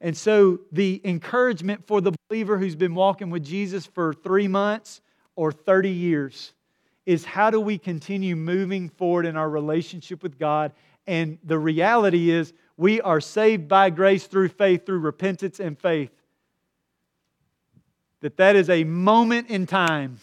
And 0.00 0.16
so, 0.16 0.60
the 0.72 1.00
encouragement 1.04 1.86
for 1.86 2.00
the 2.00 2.12
believer 2.28 2.58
who's 2.58 2.76
been 2.76 2.94
walking 2.94 3.30
with 3.30 3.44
Jesus 3.44 3.86
for 3.86 4.12
three 4.12 4.48
months 4.48 5.00
or 5.36 5.52
30 5.52 5.90
years 5.90 6.52
is 7.06 7.24
how 7.24 7.50
do 7.50 7.60
we 7.60 7.78
continue 7.78 8.36
moving 8.36 8.88
forward 8.88 9.26
in 9.26 9.36
our 9.36 9.48
relationship 9.48 10.22
with 10.22 10.38
God? 10.38 10.72
And 11.06 11.38
the 11.44 11.58
reality 11.58 12.30
is, 12.30 12.52
we 12.76 13.00
are 13.00 13.20
saved 13.20 13.68
by 13.68 13.90
grace 13.90 14.26
through 14.26 14.48
faith, 14.48 14.84
through 14.84 15.00
repentance 15.00 15.60
and 15.60 15.78
faith. 15.78 16.10
That 18.20 18.36
that 18.38 18.56
is 18.56 18.70
a 18.70 18.84
moment 18.84 19.50
in 19.50 19.66
time. 19.66 20.18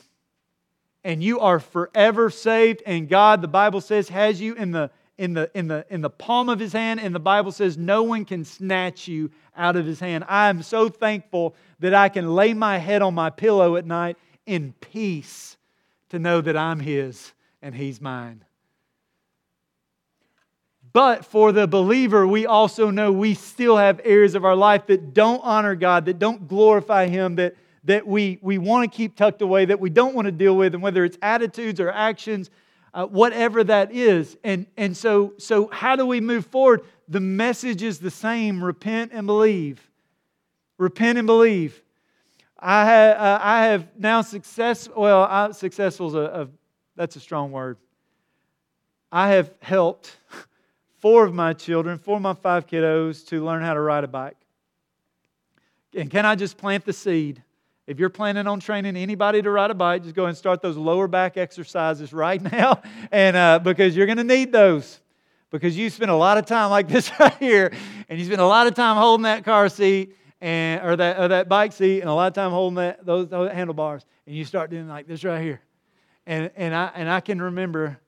And 1.03 1.23
you 1.23 1.39
are 1.39 1.59
forever 1.59 2.29
saved 2.29 2.83
and 2.85 3.09
god 3.09 3.41
the 3.41 3.47
bible 3.47 3.81
says 3.81 4.09
has 4.09 4.39
you 4.39 4.53
in 4.53 4.71
the 4.71 4.91
in 5.17 5.33
the 5.33 5.49
in 5.55 5.67
the 5.67 5.83
in 5.89 6.01
the 6.01 6.11
palm 6.11 6.47
of 6.47 6.59
his 6.59 6.73
hand 6.73 6.99
and 6.99 7.13
the 7.15 7.19
bible 7.19 7.51
says 7.51 7.75
no 7.75 8.03
one 8.03 8.23
can 8.23 8.45
snatch 8.45 9.07
you 9.07 9.31
out 9.55 9.75
of 9.75 9.85
his 9.85 9.99
hand. 9.99 10.23
I 10.27 10.49
am 10.49 10.61
so 10.61 10.89
thankful 10.89 11.55
that 11.79 11.95
i 11.95 12.07
can 12.07 12.35
lay 12.35 12.53
my 12.53 12.77
head 12.77 13.01
on 13.01 13.15
my 13.15 13.31
pillow 13.31 13.77
at 13.77 13.85
night 13.85 14.15
in 14.45 14.73
peace 14.79 15.57
to 16.09 16.19
know 16.19 16.39
that 16.41 16.55
i'm 16.55 16.79
his 16.79 17.33
and 17.63 17.73
he's 17.73 17.99
mine 17.99 18.43
But 20.93 21.25
for 21.25 21.51
the 21.51 21.67
believer, 21.67 22.27
we 22.27 22.45
also 22.45 22.89
know 22.89 23.11
we 23.11 23.33
still 23.33 23.77
have 23.77 24.01
areas 24.03 24.35
of 24.35 24.43
our 24.43 24.55
life 24.55 24.87
that 24.87 25.13
don't 25.13 25.39
honor 25.43 25.75
God, 25.75 26.05
that 26.05 26.19
don't 26.19 26.47
glorify 26.47 27.07
Him, 27.07 27.35
that, 27.35 27.55
that 27.85 28.05
we, 28.05 28.39
we 28.41 28.57
want 28.57 28.91
to 28.91 28.95
keep 28.95 29.15
tucked 29.15 29.41
away, 29.41 29.65
that 29.65 29.79
we 29.79 29.89
don't 29.89 30.13
want 30.13 30.25
to 30.25 30.31
deal 30.31 30.55
with, 30.57 30.73
and 30.73 30.83
whether 30.83 31.05
it's 31.05 31.17
attitudes 31.21 31.79
or 31.79 31.89
actions, 31.89 32.49
uh, 32.93 33.05
whatever 33.05 33.63
that 33.63 33.93
is. 33.93 34.35
And, 34.43 34.65
and 34.75 34.95
so, 34.95 35.33
so, 35.37 35.69
how 35.71 35.95
do 35.95 36.05
we 36.05 36.19
move 36.19 36.45
forward? 36.47 36.81
The 37.07 37.21
message 37.21 37.83
is 37.83 37.99
the 37.99 38.11
same 38.11 38.63
repent 38.63 39.11
and 39.13 39.25
believe. 39.25 39.89
Repent 40.77 41.17
and 41.17 41.25
believe. 41.25 41.81
I 42.59 42.85
have, 42.85 43.17
uh, 43.17 43.39
I 43.41 43.65
have 43.67 43.87
now 43.97 44.21
success, 44.21 44.89
well, 44.95 45.23
I, 45.23 45.51
successful 45.51 46.07
is 46.09 46.13
a, 46.15 46.19
a, 46.19 46.47
that's 46.95 47.15
a 47.15 47.19
strong 47.19 47.51
word. 47.51 47.77
I 49.11 49.29
have 49.29 49.51
helped 49.61 50.15
four 51.01 51.25
of 51.25 51.33
my 51.33 51.53
children, 51.53 51.97
four 51.97 52.17
of 52.17 52.21
my 52.21 52.33
five 52.33 52.67
kiddos, 52.67 53.27
to 53.27 53.43
learn 53.43 53.63
how 53.63 53.73
to 53.73 53.81
ride 53.81 54.03
a 54.03 54.07
bike. 54.07 54.37
And 55.95 56.09
can 56.09 56.25
I 56.25 56.35
just 56.35 56.57
plant 56.57 56.85
the 56.85 56.93
seed? 56.93 57.43
If 57.87 57.99
you're 57.99 58.09
planning 58.09 58.47
on 58.47 58.59
training 58.59 58.95
anybody 58.95 59.41
to 59.41 59.49
ride 59.49 59.71
a 59.71 59.73
bike, 59.73 60.03
just 60.03 60.15
go 60.15 60.27
and 60.27 60.37
start 60.37 60.61
those 60.61 60.77
lower 60.77 61.07
back 61.07 61.35
exercises 61.35 62.13
right 62.13 62.41
now, 62.51 62.81
and 63.11 63.35
uh, 63.35 63.59
because 63.59 63.97
you're 63.97 64.05
going 64.05 64.19
to 64.19 64.23
need 64.23 64.51
those. 64.51 64.99
Because 65.49 65.77
you 65.77 65.89
spend 65.89 66.09
a 66.09 66.15
lot 66.15 66.37
of 66.37 66.45
time 66.45 66.69
like 66.69 66.87
this 66.87 67.11
right 67.19 67.35
here, 67.37 67.73
and 68.07 68.19
you 68.19 68.25
spend 68.25 68.39
a 68.39 68.45
lot 68.45 68.67
of 68.67 68.75
time 68.75 68.95
holding 68.95 69.23
that 69.23 69.43
car 69.43 69.67
seat 69.67 70.15
and 70.39 70.81
or 70.81 70.95
that 70.95 71.19
or 71.19 71.27
that 71.29 71.49
bike 71.49 71.73
seat, 71.73 72.01
and 72.01 72.09
a 72.09 72.13
lot 72.13 72.27
of 72.27 72.33
time 72.33 72.51
holding 72.51 72.75
that 72.75 73.05
those, 73.05 73.27
those 73.27 73.51
handlebars, 73.51 74.05
and 74.25 74.35
you 74.35 74.45
start 74.45 74.69
doing 74.69 74.87
like 74.87 75.07
this 75.07 75.23
right 75.23 75.41
here. 75.41 75.59
And 76.25 76.51
and 76.55 76.73
I 76.73 76.91
and 76.95 77.09
I 77.09 77.19
can 77.19 77.41
remember 77.41 77.99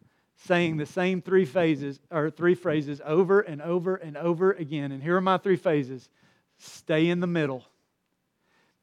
saying 0.46 0.78
the 0.78 0.86
same 0.86 1.22
three 1.22 1.46
phases 1.46 2.00
or 2.12 2.30
three 2.30 2.56
phrases 2.56 3.02
over 3.06 3.42
and 3.42 3.62
over 3.62 3.96
and 3.96 4.18
over 4.18 4.52
again. 4.52 4.92
And 4.92 5.02
here 5.02 5.16
are 5.16 5.22
my 5.22 5.38
three 5.38 5.56
phases 5.56 6.10
stay 6.58 7.10
in 7.10 7.20
the 7.20 7.28
middle. 7.28 7.64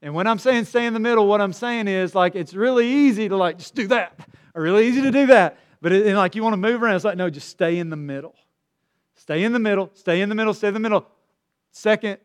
And 0.02 0.14
when 0.14 0.26
I'm 0.26 0.38
saying 0.38 0.64
stay 0.64 0.86
in 0.86 0.94
the 0.94 1.00
middle, 1.00 1.26
what 1.26 1.40
I'm 1.40 1.52
saying 1.52 1.88
is 1.88 2.14
like 2.14 2.34
it's 2.34 2.54
really 2.54 2.88
easy 2.88 3.28
to 3.28 3.36
like 3.36 3.58
just 3.58 3.74
do 3.74 3.86
that, 3.88 4.18
or 4.54 4.62
really 4.62 4.88
easy 4.88 5.02
to 5.02 5.10
do 5.10 5.26
that. 5.26 5.58
But 5.82 5.92
it, 5.92 6.06
and 6.06 6.16
like 6.16 6.34
you 6.34 6.42
want 6.42 6.54
to 6.54 6.58
move 6.58 6.82
around, 6.82 6.96
it's 6.96 7.04
like, 7.04 7.16
no, 7.16 7.28
just 7.28 7.48
stay 7.48 7.78
in 7.78 7.90
the 7.90 7.96
middle. 7.96 8.34
Stay 9.16 9.44
in 9.44 9.52
the 9.52 9.58
middle, 9.58 9.90
stay 9.94 10.22
in 10.22 10.30
the 10.30 10.34
middle, 10.34 10.54
stay 10.54 10.68
in 10.68 10.74
the 10.74 10.80
middle. 10.80 11.06
Second, 11.72 12.18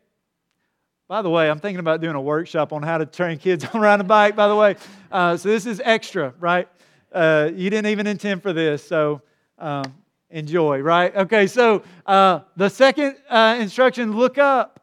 by 1.08 1.20
the 1.20 1.30
way, 1.30 1.50
I'm 1.50 1.60
thinking 1.60 1.78
about 1.78 2.00
doing 2.00 2.16
a 2.16 2.20
workshop 2.20 2.72
on 2.72 2.82
how 2.82 2.98
to 2.98 3.06
train 3.06 3.38
kids 3.38 3.64
on 3.74 3.80
riding 3.80 4.00
a 4.00 4.08
bike, 4.08 4.34
by 4.34 4.48
the 4.48 4.56
way. 4.56 4.76
Uh, 5.12 5.36
so 5.36 5.50
this 5.50 5.66
is 5.66 5.80
extra, 5.84 6.32
right? 6.40 6.68
Uh, 7.12 7.50
you 7.54 7.68
didn't 7.70 7.90
even 7.90 8.06
intend 8.06 8.42
for 8.42 8.52
this, 8.52 8.86
so 8.86 9.22
um, 9.58 9.94
enjoy, 10.30 10.80
right? 10.80 11.14
Okay, 11.14 11.46
so 11.46 11.82
uh, 12.04 12.40
the 12.56 12.68
second 12.68 13.16
uh, 13.28 13.56
instruction 13.60 14.16
look 14.16 14.38
up. 14.38 14.80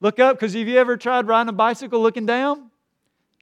Look 0.00 0.18
up, 0.18 0.36
because 0.36 0.54
have 0.54 0.68
you 0.68 0.78
ever 0.78 0.96
tried 0.96 1.26
riding 1.26 1.48
a 1.48 1.52
bicycle 1.52 2.02
looking 2.02 2.26
down? 2.26 2.70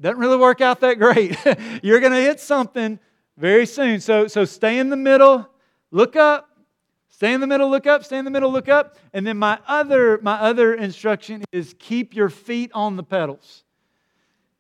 Doesn't 0.01 0.19
really 0.19 0.37
work 0.37 0.61
out 0.61 0.81
that 0.81 0.99
great. 0.99 1.37
You're 1.83 2.01
going 2.01 2.13
to 2.13 2.21
hit 2.21 2.41
something 2.41 2.99
very 3.37 3.67
soon. 3.67 4.01
So, 4.01 4.27
so 4.27 4.45
stay 4.45 4.79
in 4.79 4.91
the 4.91 4.97
middle, 4.97 5.49
look 5.93 6.17
up, 6.17 6.49
stay 7.09 7.33
in 7.33 7.41
the 7.41 7.47
middle, 7.47 7.71
look 7.71 7.87
up, 7.87 8.05
stay 8.05 8.19
in 8.19 8.25
the 8.25 8.31
middle, 8.31 8.51
look 8.51 8.69
up. 8.69 8.97
And 9.13 9.27
then 9.27 9.39
my 9.39 9.59
other, 9.67 10.19
my 10.23 10.35
other 10.35 10.75
instruction 10.75 11.45
is 11.53 11.75
keep 11.79 12.15
your 12.15 12.29
feet 12.29 12.71
on 12.75 12.97
the 12.97 13.05
pedals. 13.05 13.63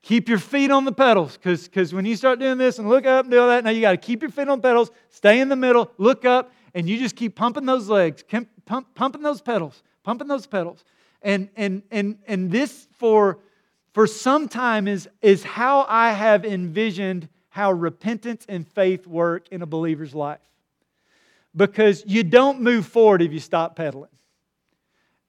Keep 0.02 0.28
your 0.28 0.38
feet 0.38 0.72
on 0.72 0.84
the 0.84 0.92
pedals 0.92 1.36
because 1.36 1.94
when 1.94 2.04
you 2.04 2.16
start 2.16 2.40
doing 2.40 2.58
this 2.58 2.78
and 2.78 2.88
look 2.88 3.06
up 3.06 3.24
and 3.24 3.30
do 3.30 3.40
all 3.40 3.48
that, 3.48 3.62
now 3.62 3.70
you 3.70 3.80
got 3.80 3.92
to 3.92 3.96
keep 3.96 4.20
your 4.20 4.32
feet 4.32 4.48
on 4.48 4.60
pedals, 4.60 4.90
stay 5.10 5.40
in 5.40 5.48
the 5.48 5.56
middle, 5.56 5.92
look 5.96 6.24
up, 6.24 6.52
and 6.74 6.88
you 6.88 6.98
just 6.98 7.14
keep 7.14 7.36
pumping 7.36 7.66
those 7.66 7.88
legs, 7.88 8.24
pump, 8.66 8.94
pumping 8.94 9.22
those 9.22 9.40
pedals, 9.40 9.82
pumping 10.02 10.26
those 10.26 10.46
pedals. 10.46 10.84
And, 11.22 11.50
and, 11.56 11.82
and, 11.92 12.18
and 12.26 12.50
this 12.50 12.88
for, 12.98 13.38
for 13.92 14.08
some 14.08 14.48
time 14.48 14.88
is, 14.88 15.08
is 15.20 15.44
how 15.44 15.86
I 15.88 16.10
have 16.10 16.44
envisioned 16.44 17.28
how 17.50 17.70
repentance 17.70 18.44
and 18.48 18.66
faith 18.66 19.06
work 19.06 19.46
in 19.50 19.62
a 19.62 19.66
believer's 19.66 20.14
life. 20.14 20.40
Because 21.54 22.02
you 22.06 22.24
don't 22.24 22.60
move 22.62 22.86
forward 22.86 23.22
if 23.22 23.30
you 23.30 23.38
stop 23.38 23.76
pedaling. 23.76 24.08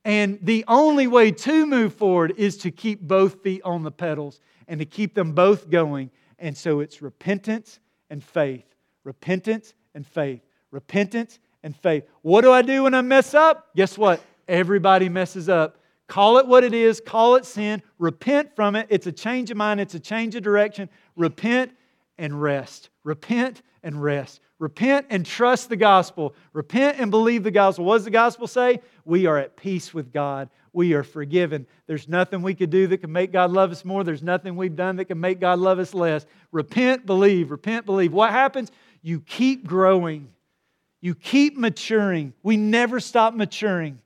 And 0.05 0.39
the 0.41 0.65
only 0.67 1.07
way 1.07 1.31
to 1.31 1.65
move 1.65 1.93
forward 1.93 2.33
is 2.37 2.57
to 2.59 2.71
keep 2.71 3.01
both 3.01 3.41
feet 3.43 3.61
on 3.63 3.83
the 3.83 3.91
pedals 3.91 4.39
and 4.67 4.79
to 4.79 4.85
keep 4.85 5.13
them 5.13 5.33
both 5.33 5.69
going. 5.69 6.09
And 6.39 6.57
so 6.57 6.79
it's 6.79 7.01
repentance 7.01 7.79
and 8.09 8.23
faith. 8.23 8.65
Repentance 9.03 9.73
and 9.95 10.05
faith. 10.05 10.41
Repentance 10.71 11.39
and 11.63 11.75
faith. 11.75 12.05
What 12.21 12.41
do 12.41 12.51
I 12.51 12.61
do 12.61 12.83
when 12.83 12.93
I 12.93 13.01
mess 13.01 13.33
up? 13.33 13.75
Guess 13.75 13.97
what? 13.97 14.21
Everybody 14.47 15.09
messes 15.09 15.49
up. 15.49 15.77
Call 16.07 16.37
it 16.37 16.47
what 16.47 16.63
it 16.63 16.73
is, 16.73 16.99
call 16.99 17.35
it 17.35 17.45
sin, 17.45 17.81
repent 17.97 18.55
from 18.55 18.75
it. 18.75 18.87
It's 18.89 19.07
a 19.07 19.11
change 19.11 19.49
of 19.51 19.57
mind, 19.57 19.79
it's 19.79 19.95
a 19.95 19.99
change 19.99 20.35
of 20.35 20.43
direction. 20.43 20.89
Repent 21.15 21.71
and 22.17 22.41
rest. 22.41 22.89
Repent 23.03 23.61
and 23.83 24.01
rest. 24.01 24.39
Repent 24.59 25.07
and 25.09 25.25
trust 25.25 25.69
the 25.69 25.75
gospel. 25.75 26.35
Repent 26.53 26.99
and 26.99 27.11
believe 27.11 27.43
the 27.43 27.51
gospel. 27.51 27.85
What 27.85 27.97
does 27.97 28.05
the 28.05 28.11
gospel 28.11 28.47
say? 28.47 28.81
We 29.05 29.25
are 29.25 29.37
at 29.37 29.57
peace 29.57 29.93
with 29.93 30.13
God 30.13 30.49
we 30.73 30.93
are 30.93 31.03
forgiven. 31.03 31.67
There's 31.85 32.09
nothing 32.09 32.41
we 32.41 32.55
could 32.55 32.71
do 32.71 32.87
that 32.87 32.97
can 32.97 33.11
make 33.11 33.31
God 33.31 33.51
love 33.51 33.71
us 33.71 33.85
more. 33.85 34.03
There's 34.03 34.23
nothing 34.23 34.55
we've 34.55 34.75
done 34.75 34.95
that 34.97 35.05
can 35.05 35.19
make 35.19 35.39
God 35.39 35.59
love 35.59 35.77
us 35.79 35.93
less. 35.93 36.25
Repent, 36.51 37.05
believe, 37.05 37.51
repent, 37.51 37.85
believe. 37.85 38.11
What 38.11 38.31
happens? 38.31 38.71
You 39.03 39.21
keep 39.21 39.65
growing, 39.67 40.29
you 40.99 41.13
keep 41.13 41.55
maturing. 41.55 42.33
We 42.41 42.57
never 42.57 42.99
stop 42.99 43.35
maturing. 43.35 43.99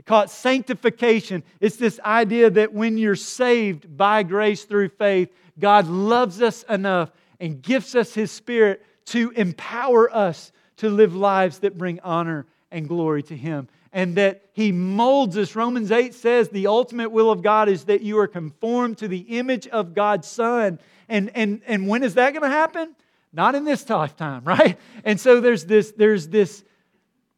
I 0.00 0.02
call 0.02 0.22
it 0.22 0.30
sanctification. 0.30 1.44
It's 1.60 1.76
this 1.76 2.00
idea 2.00 2.50
that 2.50 2.72
when 2.72 2.98
you're 2.98 3.16
saved 3.16 3.96
by 3.96 4.22
grace 4.24 4.64
through 4.64 4.88
faith, 4.90 5.30
God 5.58 5.86
loves 5.86 6.42
us 6.42 6.64
enough 6.64 7.10
and 7.40 7.62
gifts 7.62 7.94
us 7.94 8.14
His 8.14 8.30
Spirit 8.30 8.84
to 9.06 9.30
empower 9.30 10.14
us 10.14 10.52
to 10.78 10.88
live 10.88 11.14
lives 11.14 11.60
that 11.60 11.78
bring 11.78 12.00
honor 12.00 12.46
and 12.70 12.88
glory 12.88 13.22
to 13.24 13.36
Him 13.36 13.68
and 13.92 14.16
that 14.16 14.42
He 14.52 14.72
molds 14.72 15.36
us. 15.36 15.54
Romans 15.54 15.90
8 15.90 16.14
says 16.14 16.48
the 16.48 16.66
ultimate 16.66 17.10
will 17.10 17.30
of 17.30 17.42
God 17.42 17.68
is 17.68 17.84
that 17.84 18.02
you 18.02 18.18
are 18.18 18.28
conformed 18.28 18.98
to 18.98 19.08
the 19.08 19.18
image 19.18 19.66
of 19.68 19.94
God's 19.94 20.28
Son. 20.28 20.78
And, 21.08 21.30
and, 21.34 21.62
and 21.66 21.88
when 21.88 22.02
is 22.02 22.14
that 22.14 22.32
going 22.32 22.42
to 22.42 22.48
happen? 22.48 22.94
Not 23.32 23.54
in 23.54 23.64
this 23.64 23.88
lifetime, 23.88 24.42
right? 24.44 24.78
And 25.04 25.20
so 25.20 25.40
there's 25.40 25.64
this, 25.64 25.92
there's 25.92 26.28
this, 26.28 26.64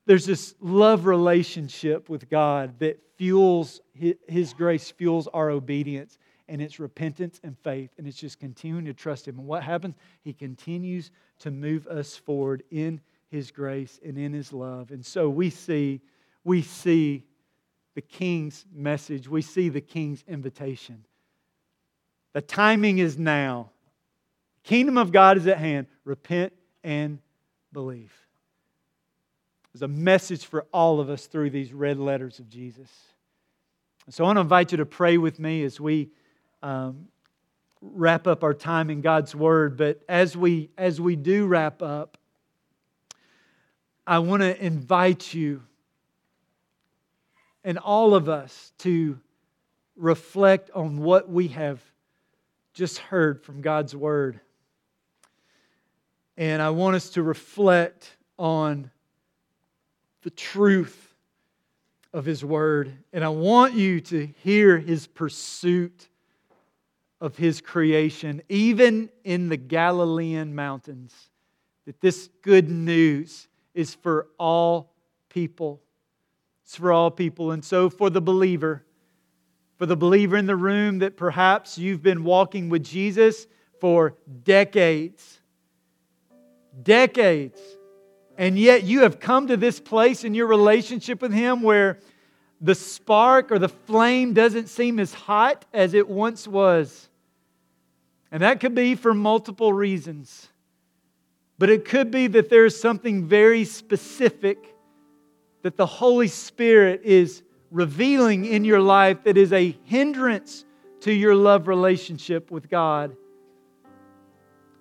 there's 0.06 0.26
this 0.26 0.54
love 0.60 1.06
relationship 1.06 2.08
with 2.08 2.28
God 2.28 2.78
that 2.80 3.00
fuels 3.16 3.80
His 4.26 4.54
grace, 4.54 4.90
fuels 4.90 5.28
our 5.28 5.50
obedience, 5.50 6.18
and 6.50 6.60
it's 6.60 6.80
repentance 6.80 7.40
and 7.44 7.56
faith, 7.58 7.90
and 7.96 8.06
it's 8.06 8.18
just 8.18 8.40
continuing 8.40 8.84
to 8.84 8.92
trust 8.92 9.26
Him. 9.26 9.38
And 9.38 9.46
what 9.46 9.62
happens? 9.62 9.94
He 10.22 10.34
continues 10.34 11.10
to 11.38 11.50
move 11.50 11.86
us 11.86 12.16
forward 12.16 12.64
in 12.70 13.00
His 13.30 13.50
grace 13.50 13.98
and 14.04 14.18
in 14.18 14.32
His 14.32 14.52
love. 14.52 14.90
And 14.90 15.06
so 15.06 15.30
we 15.30 15.48
see 15.48 16.00
we 16.44 16.62
see 16.62 17.24
the 17.94 18.00
king's 18.00 18.64
message, 18.74 19.28
we 19.28 19.42
see 19.42 19.68
the 19.68 19.80
king's 19.80 20.24
invitation. 20.26 21.04
The 22.32 22.40
timing 22.40 22.98
is 22.98 23.18
now. 23.18 23.70
The 24.62 24.68
kingdom 24.68 24.98
of 24.98 25.12
God 25.12 25.36
is 25.36 25.46
at 25.46 25.58
hand. 25.58 25.86
Repent 26.04 26.52
and 26.82 27.18
believe. 27.72 28.12
There's 29.72 29.82
a 29.82 29.88
message 29.88 30.46
for 30.46 30.66
all 30.72 31.00
of 31.00 31.10
us 31.10 31.26
through 31.26 31.50
these 31.50 31.72
red 31.72 31.98
letters 31.98 32.38
of 32.38 32.48
Jesus. 32.48 32.88
So 34.08 34.24
I 34.24 34.28
want 34.28 34.38
to 34.38 34.40
invite 34.40 34.72
you 34.72 34.78
to 34.78 34.86
pray 34.86 35.18
with 35.18 35.38
me 35.38 35.62
as 35.62 35.78
we 35.78 36.10
um, 36.62 37.08
wrap 37.80 38.26
up 38.26 38.44
our 38.44 38.54
time 38.54 38.90
in 38.90 39.00
God's 39.00 39.34
Word. 39.34 39.76
But 39.76 40.02
as 40.08 40.36
we 40.36 40.70
as 40.76 41.00
we 41.00 41.16
do 41.16 41.46
wrap 41.46 41.82
up, 41.82 42.18
I 44.06 44.18
want 44.18 44.42
to 44.42 44.64
invite 44.64 45.32
you 45.32 45.62
and 47.64 47.78
all 47.78 48.14
of 48.14 48.28
us 48.28 48.72
to 48.78 49.18
reflect 49.96 50.70
on 50.74 50.98
what 50.98 51.28
we 51.28 51.48
have 51.48 51.80
just 52.72 52.98
heard 52.98 53.42
from 53.42 53.60
God's 53.60 53.94
Word. 53.94 54.40
And 56.36 56.62
I 56.62 56.70
want 56.70 56.96
us 56.96 57.10
to 57.10 57.22
reflect 57.22 58.16
on 58.38 58.90
the 60.22 60.30
truth 60.30 61.14
of 62.12 62.24
His 62.24 62.44
Word. 62.44 62.92
And 63.12 63.24
I 63.24 63.28
want 63.28 63.74
you 63.74 64.00
to 64.00 64.26
hear 64.42 64.78
His 64.78 65.06
pursuit 65.06 66.08
of 67.20 67.36
His 67.36 67.60
creation, 67.60 68.42
even 68.48 69.10
in 69.24 69.48
the 69.48 69.56
Galilean 69.56 70.54
mountains, 70.54 71.14
that 71.86 72.00
this 72.00 72.28
good 72.42 72.70
news 72.70 73.48
is 73.74 73.94
for 73.94 74.28
all 74.38 74.92
people. 75.28 75.80
It's 76.64 76.76
for 76.76 76.92
all 76.92 77.10
people. 77.10 77.52
And 77.52 77.64
so, 77.64 77.90
for 77.90 78.10
the 78.10 78.20
believer, 78.20 78.84
for 79.76 79.86
the 79.86 79.96
believer 79.96 80.36
in 80.36 80.46
the 80.46 80.56
room 80.56 81.00
that 81.00 81.16
perhaps 81.16 81.78
you've 81.78 82.02
been 82.02 82.24
walking 82.24 82.68
with 82.68 82.84
Jesus 82.84 83.46
for 83.80 84.14
decades, 84.44 85.40
decades, 86.82 87.60
And 88.38 88.58
yet 88.58 88.84
you 88.84 89.00
have 89.02 89.20
come 89.20 89.48
to 89.48 89.56
this 89.56 89.80
place 89.80 90.24
in 90.24 90.32
your 90.32 90.46
relationship 90.46 91.20
with 91.20 91.32
Him 91.32 91.62
where 91.62 91.98
the 92.60 92.74
spark 92.74 93.52
or 93.52 93.58
the 93.58 93.68
flame 93.68 94.32
doesn't 94.32 94.68
seem 94.68 94.98
as 94.98 95.12
hot 95.12 95.66
as 95.74 95.92
it 95.92 96.08
once 96.08 96.48
was. 96.48 97.09
And 98.32 98.42
that 98.42 98.60
could 98.60 98.74
be 98.74 98.94
for 98.94 99.12
multiple 99.12 99.72
reasons. 99.72 100.48
But 101.58 101.68
it 101.68 101.84
could 101.84 102.10
be 102.10 102.26
that 102.28 102.48
there's 102.48 102.80
something 102.80 103.26
very 103.26 103.64
specific 103.64 104.74
that 105.62 105.76
the 105.76 105.86
Holy 105.86 106.28
Spirit 106.28 107.02
is 107.04 107.42
revealing 107.70 108.44
in 108.46 108.64
your 108.64 108.80
life 108.80 109.24
that 109.24 109.36
is 109.36 109.52
a 109.52 109.76
hindrance 109.84 110.64
to 111.00 111.12
your 111.12 111.34
love 111.34 111.68
relationship 111.68 112.50
with 112.50 112.68
God. 112.68 113.16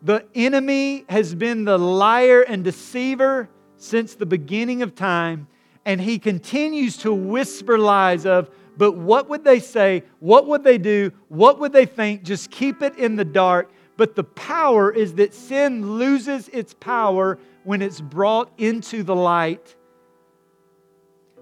The 0.02 0.26
enemy 0.34 1.06
has 1.10 1.36
been 1.36 1.66
the 1.66 1.78
liar 1.78 2.42
and 2.42 2.64
deceiver 2.64 3.50
since 3.76 4.16
the 4.16 4.26
beginning 4.26 4.82
of 4.82 4.96
time, 4.96 5.48
and 5.86 6.00
he 6.00 6.20
continues 6.20 6.98
to 6.98 7.14
whisper 7.14 7.78
lies 7.78 8.26
of, 8.26 8.50
but 8.80 8.94
what 8.94 9.28
would 9.28 9.44
they 9.44 9.60
say? 9.60 10.04
What 10.22 10.48
would 10.48 10.64
they 10.64 10.78
do? 10.78 11.12
What 11.28 11.60
would 11.60 11.74
they 11.74 11.86
think? 11.86 12.24
Just 12.24 12.50
keep 12.50 12.82
it 12.82 12.96
in 12.96 13.18
the 13.18 13.26
dark. 13.26 13.70
But 13.98 14.16
the 14.16 14.24
power 14.24 14.90
is 14.90 15.16
that 15.16 15.34
sin 15.34 15.98
loses 15.98 16.48
its 16.48 16.74
power 16.74 17.38
when 17.66 17.82
it's 17.82 18.00
brought 18.00 18.54
into 18.58 19.04
the 19.04 19.18
light. 19.18 19.76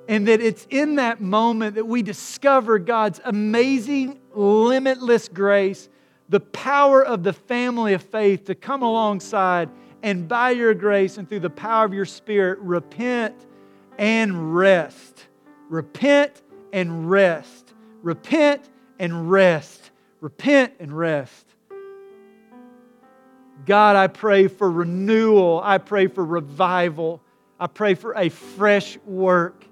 And 0.08 0.28
that 0.28 0.42
it's 0.42 0.66
in 0.72 0.96
that 0.96 1.22
moment 1.22 1.76
that 1.76 1.86
we 1.86 2.02
discover 2.02 2.80
God's 2.80 3.22
amazing, 3.24 4.20
limitless 4.34 5.28
grace, 5.28 5.90
the 6.30 6.40
power 6.40 7.06
of 7.06 7.22
the 7.22 7.34
family 7.34 7.94
of 7.94 8.02
faith 8.02 8.46
to 8.46 8.56
come 8.56 8.82
alongside 8.82 9.70
and 10.02 10.28
by 10.28 10.50
your 10.52 10.74
grace 10.74 11.20
and 11.20 11.30
through 11.30 11.42
the 11.42 11.52
power 11.52 11.86
of 11.86 11.94
your 11.94 12.06
Spirit, 12.06 12.58
repent 12.62 13.36
and 14.00 14.56
rest. 14.56 15.28
Repent 15.70 16.42
and 16.74 17.10
rest. 17.10 17.74
Repent 18.02 18.64
and 19.00 19.30
rest. 19.30 19.92
Repent 20.22 20.74
and 20.80 20.98
rest. 20.98 21.46
God, 23.66 23.96
I 23.96 24.08
pray 24.08 24.48
for 24.48 24.70
renewal. 24.72 25.62
I 25.64 25.78
pray 25.78 26.08
for 26.08 26.24
revival. 26.24 27.22
I 27.60 27.68
pray 27.68 27.96
for 27.96 28.14
a 28.16 28.30
fresh 28.30 28.98
work 29.06 29.66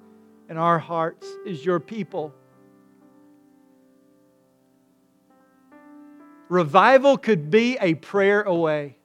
in 0.49 0.57
our 0.57 0.79
hearts 0.79 1.27
as 1.47 1.65
your 1.65 1.79
people. 1.79 2.33
Revival 6.49 7.17
could 7.17 7.49
be 7.49 7.77
a 7.81 7.95
prayer 7.95 8.43
away. 8.43 8.97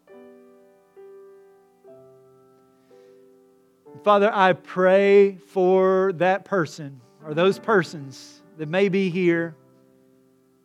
Father, 4.05 4.31
I 4.33 4.55
pray 4.55 5.37
for 5.37 6.13
that 6.15 6.45
person 6.45 7.01
or 7.25 7.35
those 7.35 7.59
persons 7.59 8.43
that 8.59 8.69
may 8.69 8.89
be 8.89 9.11
here 9.11 9.55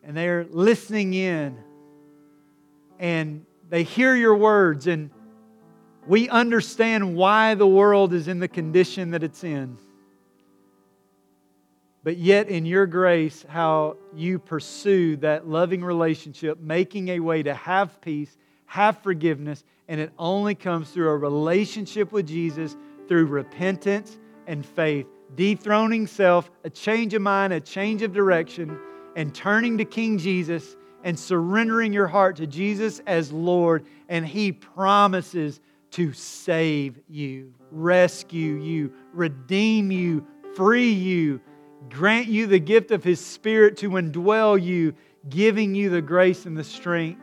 and 0.04 0.16
they're 0.16 0.46
listening 0.46 1.14
in 1.14 1.58
and 3.00 3.46
they 3.70 3.84
hear 3.84 4.16
your 4.16 4.36
words 4.36 4.88
and 4.88 5.10
we 6.08 6.30
understand 6.30 7.16
why 7.16 7.56
the 7.56 7.68
world 7.68 8.14
is 8.14 8.28
in 8.28 8.40
the 8.40 8.48
condition 8.48 9.12
that 9.12 9.24
it's 9.24 9.44
in. 9.44 9.78
But 12.04 12.18
yet, 12.18 12.50
in 12.50 12.68
your 12.68 12.86
grace, 12.86 13.44
how 13.50 13.98
you 14.14 14.38
pursue 14.38 15.18
that 15.18 15.48
loving 15.48 15.84
relationship, 15.84 16.60
making 16.60 17.08
a 17.08 17.20
way 17.20 17.42
to 17.42 17.56
have 17.56 18.00
peace, 18.02 18.38
have 18.68 19.00
forgiveness, 19.00 19.64
and 19.88 20.00
it 20.00 20.12
only 20.20 20.54
comes 20.54 20.92
through 20.92 21.10
a 21.10 21.18
relationship 21.18 22.12
with 22.12 22.28
Jesus, 22.28 22.76
through 23.08 23.26
repentance 23.26 24.20
and 24.46 24.64
faith 24.64 25.08
dethroning 25.34 26.08
self, 26.08 26.52
a 26.64 26.70
change 26.70 27.14
of 27.14 27.22
mind, 27.22 27.54
a 27.54 27.60
change 27.60 28.02
of 28.02 28.14
direction, 28.14 28.78
and 29.16 29.34
turning 29.34 29.78
to 29.78 29.86
King 29.86 30.18
Jesus 30.18 30.76
and 31.04 31.18
surrendering 31.18 31.94
your 31.94 32.08
heart 32.08 32.36
to 32.38 32.48
Jesus 32.48 33.02
as 33.08 33.32
Lord. 33.32 33.86
And 34.10 34.26
He 34.26 34.52
promises 34.52 35.60
to 35.92 36.14
save 36.14 37.00
you, 37.08 37.54
rescue 37.72 38.56
you, 38.56 38.92
redeem 39.14 39.92
you, 39.92 40.26
free 40.56 40.92
you, 40.92 41.42
grant 41.90 42.28
you 42.28 42.48
the 42.48 42.60
gift 42.60 42.92
of 42.92 43.04
His 43.04 43.24
Spirit 43.24 43.78
to 43.78 43.92
indwell 43.92 44.62
you, 44.62 44.94
giving 45.30 45.74
you 45.74 45.90
the 45.90 46.02
grace 46.02 46.46
and 46.46 46.58
the 46.58 46.64
strength 46.64 47.22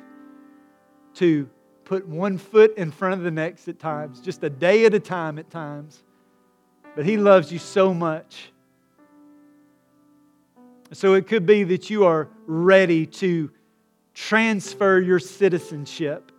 to 1.14 1.48
put 1.84 2.08
one 2.08 2.38
foot 2.38 2.76
in 2.78 2.90
front 2.90 3.14
of 3.14 3.22
the 3.22 3.30
next 3.30 3.68
at 3.68 3.78
times, 3.78 4.20
just 4.20 4.42
a 4.42 4.50
day 4.50 4.86
at 4.86 4.94
a 4.94 5.00
time 5.00 5.38
at 5.38 5.50
times 5.50 6.02
but 6.94 7.04
He 7.04 7.16
loves 7.16 7.52
you 7.52 7.58
so 7.58 7.92
much. 7.94 8.52
So 10.92 11.14
it 11.14 11.26
could 11.26 11.46
be 11.46 11.64
that 11.64 11.88
you 11.88 12.04
are 12.04 12.28
ready 12.46 13.06
to 13.06 13.50
transfer 14.14 15.00
your 15.00 15.18
citizenship. 15.18 16.30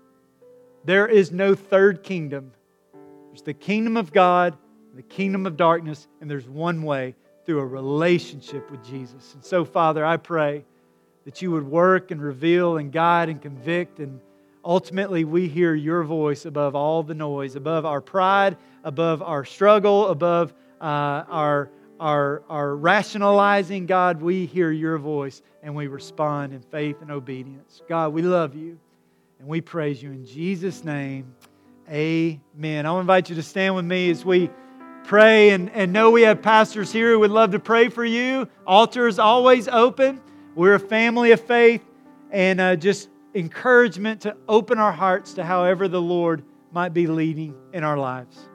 There 0.85 1.07
is 1.07 1.31
no 1.31 1.55
third 1.55 2.03
kingdom. 2.03 2.51
There's 3.29 3.41
the 3.41 3.53
kingdom 3.53 3.97
of 3.97 4.11
God, 4.11 4.55
the 4.93 5.01
kingdom 5.01 5.47
of 5.47 5.57
darkness, 5.57 6.07
and 6.21 6.29
there's 6.29 6.47
one 6.47 6.83
way 6.83 7.15
through 7.45 7.59
a 7.59 7.65
relationship 7.65 8.69
with 8.69 8.85
Jesus. 8.85 9.33
And 9.33 9.43
so, 9.43 9.65
Father, 9.65 10.05
I 10.05 10.17
pray 10.17 10.65
that 11.25 11.41
you 11.41 11.51
would 11.51 11.65
work 11.65 12.11
and 12.11 12.21
reveal 12.21 12.77
and 12.77 12.91
guide 12.91 13.29
and 13.29 13.41
convict 13.41 13.99
and 13.99 14.19
ultimately 14.63 15.23
we 15.23 15.47
hear 15.47 15.73
your 15.73 16.03
voice 16.03 16.45
above 16.45 16.75
all 16.75 17.03
the 17.03 17.13
noise, 17.13 17.55
above 17.55 17.85
our 17.85 18.01
pride, 18.01 18.57
above 18.83 19.21
our 19.21 19.45
struggle, 19.45 20.07
above 20.07 20.53
uh, 20.81 21.23
our, 21.29 21.69
our, 21.99 22.43
our 22.49 22.75
rationalizing. 22.75 23.85
God, 23.85 24.21
we 24.21 24.45
hear 24.45 24.71
your 24.71 24.97
voice 24.97 25.41
and 25.61 25.75
we 25.75 25.87
respond 25.87 26.53
in 26.53 26.61
faith 26.61 26.97
and 27.01 27.11
obedience. 27.11 27.81
God, 27.87 28.13
we 28.13 28.21
love 28.21 28.55
you 28.55 28.77
and 29.39 29.47
we 29.47 29.61
praise 29.61 30.01
you 30.01 30.11
in 30.11 30.25
Jesus' 30.25 30.83
name. 30.83 31.33
Amen. 31.89 32.85
I'll 32.85 32.99
invite 32.99 33.29
you 33.29 33.35
to 33.35 33.43
stand 33.43 33.75
with 33.75 33.85
me 33.85 34.09
as 34.09 34.23
we 34.23 34.49
pray 35.03 35.49
and, 35.49 35.69
and 35.71 35.91
know 35.91 36.11
we 36.11 36.21
have 36.23 36.41
pastors 36.41 36.91
here 36.91 37.11
who 37.11 37.19
would 37.19 37.31
love 37.31 37.51
to 37.51 37.59
pray 37.59 37.89
for 37.89 38.05
you. 38.05 38.47
Altar 38.65 39.07
is 39.07 39.19
always 39.19 39.67
open. 39.67 40.21
We're 40.55 40.75
a 40.75 40.79
family 40.79 41.31
of 41.31 41.41
faith 41.41 41.83
and 42.31 42.61
uh, 42.61 42.75
just 42.75 43.09
encouragement 43.35 44.21
to 44.21 44.37
open 44.47 44.77
our 44.77 44.91
hearts 44.91 45.33
to 45.33 45.43
however 45.43 45.87
the 45.87 46.01
Lord 46.01 46.43
might 46.71 46.93
be 46.93 47.07
leading 47.07 47.55
in 47.73 47.83
our 47.83 47.97
lives. 47.97 48.49